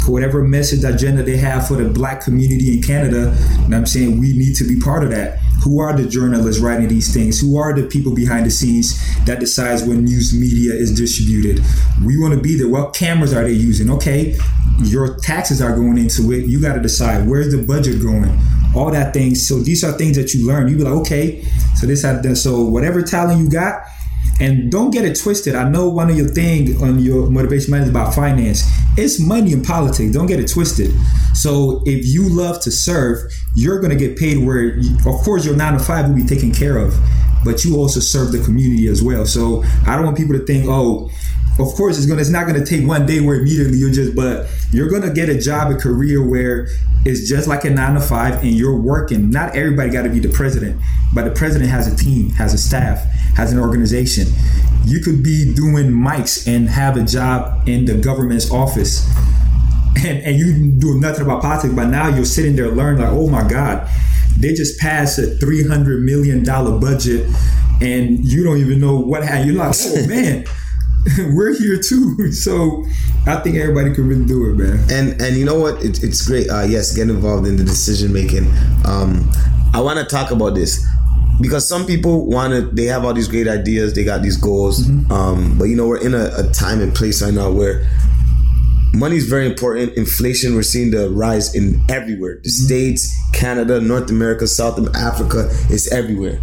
[0.08, 3.36] whatever message agenda they have for the black community in Canada.
[3.66, 5.40] And I'm saying we need to be part of that.
[5.64, 7.40] Who are the journalists writing these things?
[7.40, 11.64] Who are the people behind the scenes that decides when news media is distributed?
[12.06, 12.68] We want to be there.
[12.68, 13.90] What cameras are they using?
[13.92, 14.38] Okay,
[14.80, 16.46] your taxes are going into it.
[16.46, 18.38] You got to decide where's the budget going.
[18.76, 19.48] All that things.
[19.48, 20.68] So these are things that you learn.
[20.68, 21.44] You be like, okay,
[21.76, 23.84] so this had so whatever talent you got,
[24.40, 25.56] and don't get it twisted.
[25.56, 28.64] I know one of your thing on your motivation is about finance.
[28.98, 30.12] It's money and politics.
[30.12, 30.92] Don't get it twisted.
[31.34, 35.46] So if you love to serve, you're going to get paid where, you, of course,
[35.46, 36.96] your nine to five will be taken care of,
[37.44, 39.26] but you also serve the community as well.
[39.26, 41.10] So I don't want people to think, oh,
[41.60, 44.50] of course it's gonna it's not gonna take one day where immediately you're just but
[44.72, 46.68] you're gonna get a job a career where
[47.06, 49.30] it's just like a nine to five and you're working.
[49.30, 50.82] Not everybody got to be the president
[51.14, 53.04] but the president has a team has a staff
[53.36, 54.28] has an organization.
[54.86, 59.08] You could be doing mics and have a job in the government's office
[59.98, 63.30] and, and you do nothing about politics but now you're sitting there learning like oh
[63.30, 63.88] my god
[64.38, 67.30] they just passed a 300 million dollar budget
[67.82, 69.52] and you don't even know what happened.
[69.52, 70.46] You're like oh man
[71.34, 72.32] we're here too.
[72.32, 72.84] So
[73.28, 74.80] I think everybody can really do it, man.
[74.90, 75.84] and and you know what?
[75.84, 78.52] It, it's great uh yes get involved in the decision making.
[78.86, 79.30] Um
[79.76, 80.86] i want to talk about this
[81.42, 84.88] because some people want to they have all these great ideas they got these goals
[85.10, 87.88] um but you know we're in a, a time and place right now where
[88.94, 89.98] money is very important.
[89.98, 92.40] Inflation we're seeing the rise in everywhere.
[92.44, 96.40] The states canada north america south africa it's everywhere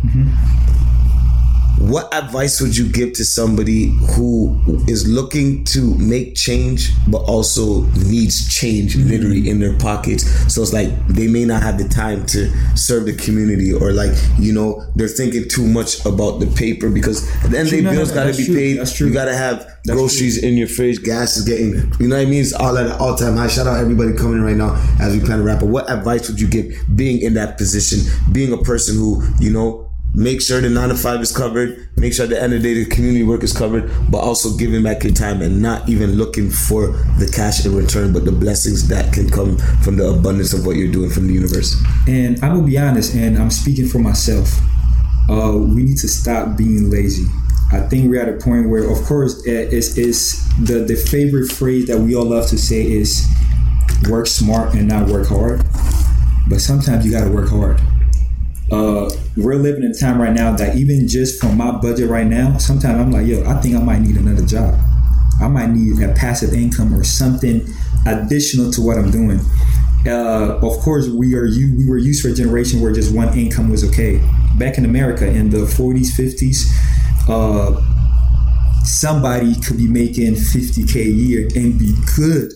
[1.81, 7.85] what advice would you give to somebody who is looking to make change but also
[8.07, 9.09] needs change mm-hmm.
[9.09, 10.25] literally in their pockets?
[10.53, 14.11] So it's like they may not have the time to serve the community or like
[14.39, 17.77] you know they're thinking too much about the paper because at the end of the
[17.79, 18.55] day No, no, bills got to be true.
[18.55, 18.79] paid.
[18.79, 19.09] That's true.
[19.09, 21.03] you got to have groceries in your fridge.
[21.03, 22.43] Gas is getting you know what i mean?
[22.43, 23.49] It's all at an all-time high.
[23.49, 25.69] Shout out everybody coming right now as we plan to wrap up.
[25.69, 28.01] What advice would you give being in that position
[28.33, 32.13] being a person who you know make sure the nine to five is covered, make
[32.13, 34.83] sure at the end of the day the community work is covered, but also giving
[34.83, 36.89] back your time and not even looking for
[37.19, 40.77] the cash in return, but the blessings that can come from the abundance of what
[40.77, 41.81] you're doing from the universe.
[42.09, 44.59] And I'm gonna be honest, and I'm speaking for myself.
[45.29, 47.27] Uh, we need to stop being lazy.
[47.73, 51.87] I think we're at a point where, of course, it's, it's the the favorite phrase
[51.87, 53.29] that we all love to say is
[54.09, 55.65] work smart and not work hard.
[56.49, 57.81] But sometimes you got to work hard.
[58.71, 62.27] Uh, we're living in a time right now that even just from my budget right
[62.27, 64.79] now, sometimes I'm like, yo, I think I might need another job.
[65.41, 67.67] I might need a passive income or something
[68.07, 69.41] additional to what I'm doing.
[70.07, 71.77] Uh, of course, we are you.
[71.77, 74.21] We were used for a generation where just one income was okay.
[74.59, 76.67] Back in America, in the 40s, 50s,
[77.29, 82.53] uh, somebody could be making 50k a year and be good.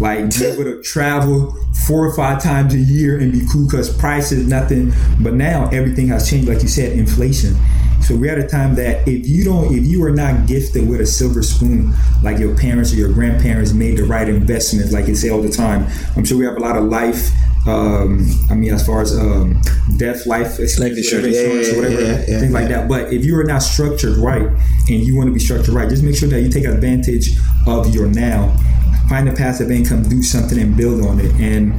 [0.00, 1.56] Like be able to travel
[1.86, 4.92] four or five times a year and be cool because prices nothing.
[5.20, 7.56] But now everything has changed, like you said, inflation.
[8.02, 11.00] So we're at a time that if you don't, if you are not gifted with
[11.00, 15.14] a silver spoon, like your parents or your grandparents made the right investments, like you
[15.16, 17.30] say all the time, I'm sure we have a lot of life.
[17.66, 19.60] Um, I mean, as far as um,
[19.96, 22.88] death, life, Life insurance, whatever, yeah, insurance or whatever, yeah, yeah, things like that.
[22.88, 26.02] But if you are not structured right and you want to be structured right, just
[26.02, 27.36] make sure that you take advantage
[27.66, 28.56] of your now.
[29.08, 31.32] Find a passive income, do something, and build on it.
[31.34, 31.74] And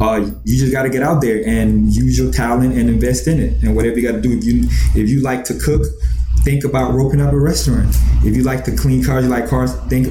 [0.00, 3.40] uh, you just got to get out there and use your talent and invest in
[3.40, 3.62] it.
[3.62, 4.62] And whatever you got to do, if you
[5.00, 5.82] if you like to cook,
[6.44, 7.94] think about roping up a restaurant.
[8.24, 10.08] If you like to clean cars, you like cars, think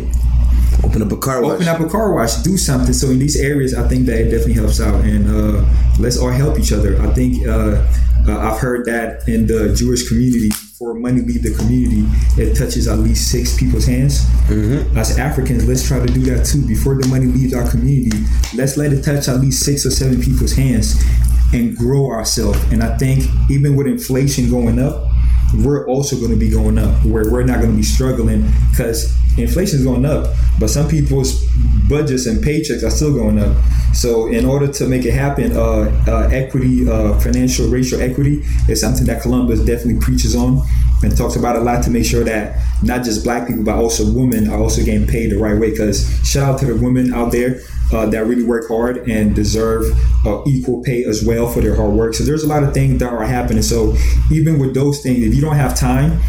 [0.84, 1.54] Open up a car wash.
[1.54, 2.94] open up a car wash, do something.
[2.94, 5.66] So in these areas, I think that it definitely helps out, and uh,
[6.00, 7.00] let's all help each other.
[7.02, 7.86] I think uh,
[8.28, 12.04] uh, I've heard that in the Jewish community, for money leave the community,
[12.42, 14.26] it touches at least six people's hands.
[14.98, 16.66] As Africans, let's try to do that too.
[16.66, 18.18] Before the money leaves our community,
[18.56, 21.04] let's let it touch at least six or seven people's hands
[21.54, 22.60] and grow ourselves.
[22.72, 25.12] And I think even with inflation going up,
[25.64, 29.16] we're also going to be going up where we're not going to be struggling because
[29.38, 31.46] inflation is going up but some people's
[31.88, 33.56] budgets and paychecks are still going up
[33.94, 38.80] so in order to make it happen uh, uh, equity uh, financial racial equity is
[38.80, 40.62] something that columbus definitely preaches on
[41.04, 44.12] and talks about a lot to make sure that not just black people but also
[44.14, 45.72] women are also getting paid the right way.
[45.72, 47.62] Because shout out to the women out there
[47.94, 49.86] uh, that really work hard and deserve
[50.26, 52.14] uh, equal pay as well for their hard work.
[52.14, 53.64] So there's a lot of things that are happening.
[53.64, 53.96] So
[54.32, 56.20] even with those things, if you don't have time,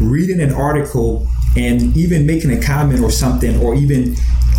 [0.00, 4.16] reading an article and even making a comment or something, or even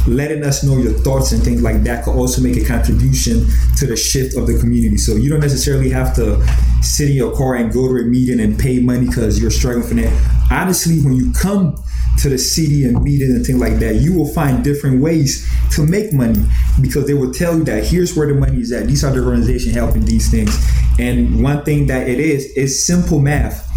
[0.07, 3.47] letting us know your thoughts and things like that could also make a contribution
[3.77, 4.97] to the shift of the community.
[4.97, 6.45] So you don't necessarily have to
[6.81, 9.87] sit in your car and go to a meeting and pay money because you're struggling
[9.87, 10.47] for that.
[10.51, 11.81] Honestly, when you come
[12.19, 15.85] to the city and meetings and things like that, you will find different ways to
[15.85, 16.45] make money
[16.81, 18.87] because they will tell you that here's where the money is at.
[18.87, 20.55] These are the organizations helping these things.
[20.99, 23.72] And one thing that it is is simple math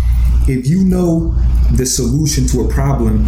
[0.48, 1.34] if you know
[1.72, 3.26] the solution to a problem,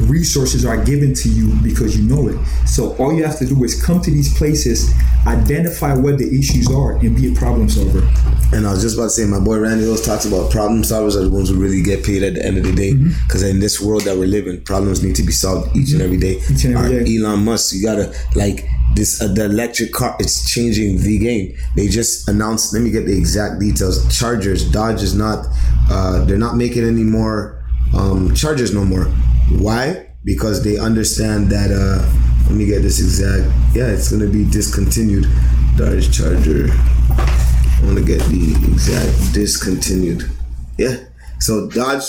[0.00, 2.38] resources are given to you because you know it.
[2.66, 4.92] So all you have to do is come to these places,
[5.26, 8.08] identify what the issues are, and be a problem solver.
[8.52, 11.16] And I was just about to say, my boy Randy always talks about problem solvers
[11.16, 12.94] are the ones who really get paid at the end of the day.
[12.94, 13.52] Because mm-hmm.
[13.52, 15.94] in this world that we're living, problems need to be solved each mm-hmm.
[15.94, 16.40] and every day.
[16.50, 17.16] Each and every day.
[17.18, 21.88] Elon Musk, you gotta like this uh, the electric car it's changing the game they
[21.88, 25.46] just announced let me get the exact details chargers dodge is not
[25.90, 27.64] uh, they're not making any more
[27.96, 29.04] um, chargers no more.
[29.58, 30.08] Why?
[30.24, 32.08] Because they understand that uh,
[32.48, 33.44] let me get this exact
[33.74, 35.26] yeah it's to be discontinued.
[35.76, 36.68] Dodge charger.
[36.70, 40.30] I want to get the exact discontinued.
[40.78, 40.96] Yeah
[41.42, 42.04] so dodge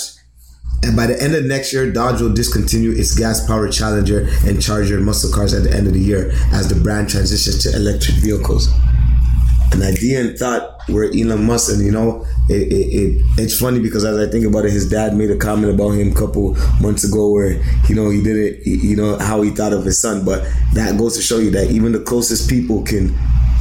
[0.84, 4.60] and by the end of next year, Dodge will discontinue its gas powered Challenger and
[4.60, 8.16] Charger muscle cars at the end of the year as the brand transitions to electric
[8.18, 8.68] vehicles.
[9.74, 13.80] An idea and thought where Elon Musk, and you know, it, it, it, it's funny
[13.80, 16.56] because as I think about it, his dad made a comment about him a couple
[16.80, 20.00] months ago where, you know, he did it, you know, how he thought of his
[20.00, 20.24] son.
[20.24, 23.12] But that goes to show you that even the closest people can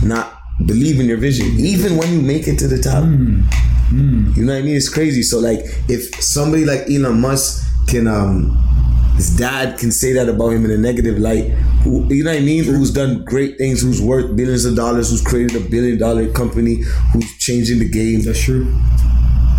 [0.04, 3.04] not believe in your vision, even when you make it to the top.
[3.04, 3.44] Mm.
[3.90, 4.38] Mm.
[4.38, 4.76] You know what I mean?
[4.76, 5.24] It's crazy.
[5.24, 8.73] So like, if somebody like Elon Musk can, um,
[9.16, 11.50] his dad can say that about him in a negative light.
[11.84, 12.64] Who, you know what I mean?
[12.64, 13.82] Who's done great things?
[13.82, 15.12] Who's worth billions of dollars?
[15.12, 16.84] Who's created a billion dollar company?
[17.14, 18.22] Who's changing the game?
[18.22, 18.74] That's true.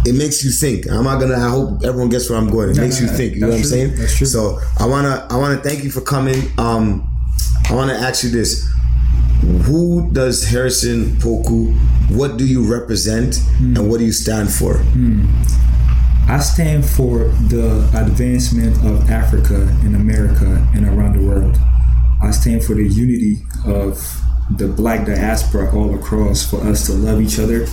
[0.06, 0.90] It makes you think.
[0.90, 1.36] I'm not gonna.
[1.36, 2.70] I hope everyone gets where I'm going.
[2.70, 3.34] It makes you think.
[3.34, 3.94] You know what I'm saying?
[3.96, 4.26] That's true.
[4.26, 5.26] So I wanna.
[5.30, 6.42] I wanna thank you for coming.
[6.58, 7.08] Um,
[7.70, 8.68] I wanna ask you this
[9.64, 11.74] who does Harrison Poku?
[12.10, 13.76] What do you represent, mm.
[13.76, 14.74] and what do you stand for?
[14.74, 15.26] Mm.
[16.26, 21.56] I stand for the advancement of Africa and America and around the world.
[22.22, 23.98] I stand for the unity of
[24.56, 27.66] the black diaspora all across for us to love each other,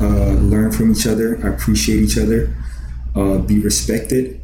[0.00, 2.54] uh, learn from each other, appreciate each other,
[3.14, 4.40] uh, be respected,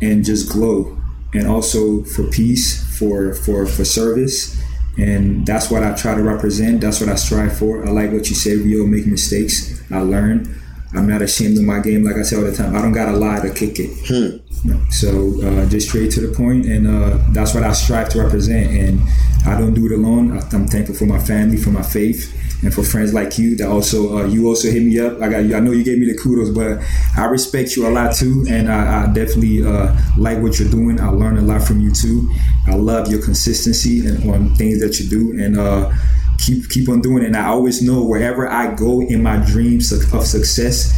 [0.00, 0.96] and just glow.
[1.34, 4.56] And also for peace, for for for service,
[4.96, 6.80] and that's what I try to represent.
[6.80, 7.84] That's what I strive for.
[7.86, 9.82] I like what you say, all make mistakes.
[9.90, 10.54] I learn.
[10.94, 12.04] I'm not ashamed of my game.
[12.04, 13.90] Like I say all the time, I don't got to lie to kick it.
[14.08, 14.38] Hmm.
[14.90, 18.70] So uh, just straight to the point, and uh, that's what I strive to represent.
[18.70, 19.00] And
[19.46, 20.38] I don't do it alone.
[20.52, 24.18] I'm thankful for my family, for my faith, and for friends like you that also
[24.18, 25.20] uh, you also hit me up.
[25.20, 25.54] I got you.
[25.54, 26.82] I know you gave me the kudos, but
[27.16, 31.00] I respect you a lot too, and I, I definitely uh, like what you're doing.
[31.00, 32.30] I learn a lot from you too.
[32.66, 35.92] I love your consistency and on things that you do, and uh,
[36.38, 37.26] keep keep on doing it.
[37.26, 40.94] And I always know wherever I go in my dreams of success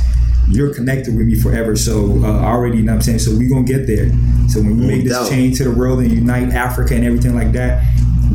[0.51, 1.77] you're connected with me forever.
[1.77, 3.19] So uh, already, you know what I'm saying?
[3.21, 4.11] So we gonna get there.
[4.49, 7.53] So when we make this change to the world and unite Africa and everything like
[7.53, 7.85] that,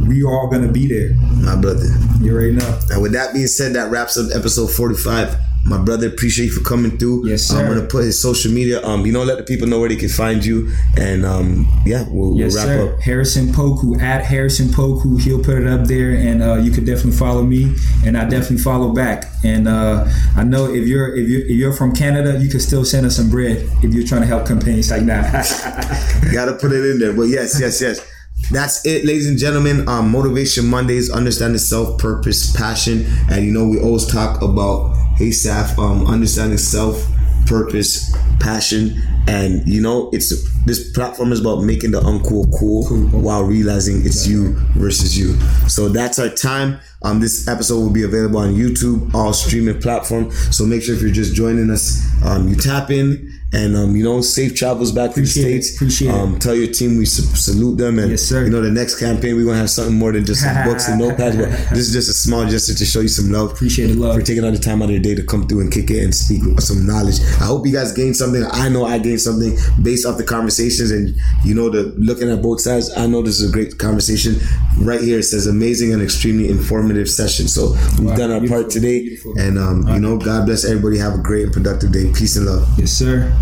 [0.08, 1.14] we all gonna be there.
[1.43, 1.86] My brother.
[2.22, 2.80] You already know.
[2.89, 5.36] And with that being said, that wraps up episode 45.
[5.68, 7.28] My brother, appreciate you for coming through.
[7.28, 7.57] Yes, sir.
[7.57, 8.86] I'm gonna put his social media.
[8.86, 12.05] Um, you know, let the people know where they can find you, and um, yeah,
[12.07, 12.93] we'll, yes, we'll wrap sir.
[12.93, 13.01] up.
[13.01, 15.20] Harrison Poku at Harrison Poku.
[15.20, 17.74] He'll put it up there, and uh, you can definitely follow me,
[18.05, 19.26] and I definitely follow back.
[19.43, 22.86] And uh, I know if you're if you're if you're from Canada, you can still
[22.86, 26.30] send us some bread if you're trying to help campaigns like that.
[26.32, 28.11] Gotta put it in there, but yes, yes, yes.
[28.51, 29.89] That's it, ladies and gentlemen.
[29.89, 35.32] Um, Motivation Mondays, understanding self, purpose, passion, and you know we always talk about hey
[35.78, 37.05] um, understanding self,
[37.45, 40.30] purpose, passion, and you know it's
[40.66, 43.07] this platform is about making the uncool cool, cool.
[43.22, 45.39] while realizing it's you versus you.
[45.68, 46.80] So that's our time.
[47.03, 50.32] Um, this episode will be available on YouTube, all streaming platform.
[50.32, 54.03] So make sure if you're just joining us, um, you tap in and um, you
[54.03, 55.70] know, safe travels back appreciate to the states.
[55.70, 56.41] It, appreciate um, it.
[56.41, 58.43] Tell your team we salute them, and yes, sir.
[58.43, 60.99] you know, the next campaign we're gonna have something more than just some books and
[61.01, 61.39] notepads.
[61.39, 63.53] But this is just a small gesture to show you some love.
[63.53, 65.62] Appreciate the love for taking all the time out of your day to come through
[65.62, 67.22] and kick it and speak with some knowledge.
[67.39, 68.43] I hope you guys gained something.
[68.51, 72.41] I know I gained something based off the conversations, and you know, the looking at
[72.41, 72.91] both sides.
[72.97, 74.36] I know this is a great conversation.
[74.80, 77.47] Right here, it says amazing and extremely informative session.
[77.47, 79.39] So we've wow, done our part today, beautiful.
[79.39, 80.97] and um, you know, God bless everybody.
[80.97, 82.12] Have a great and productive day.
[82.12, 82.68] Peace and love.
[82.78, 83.32] Yes, sir.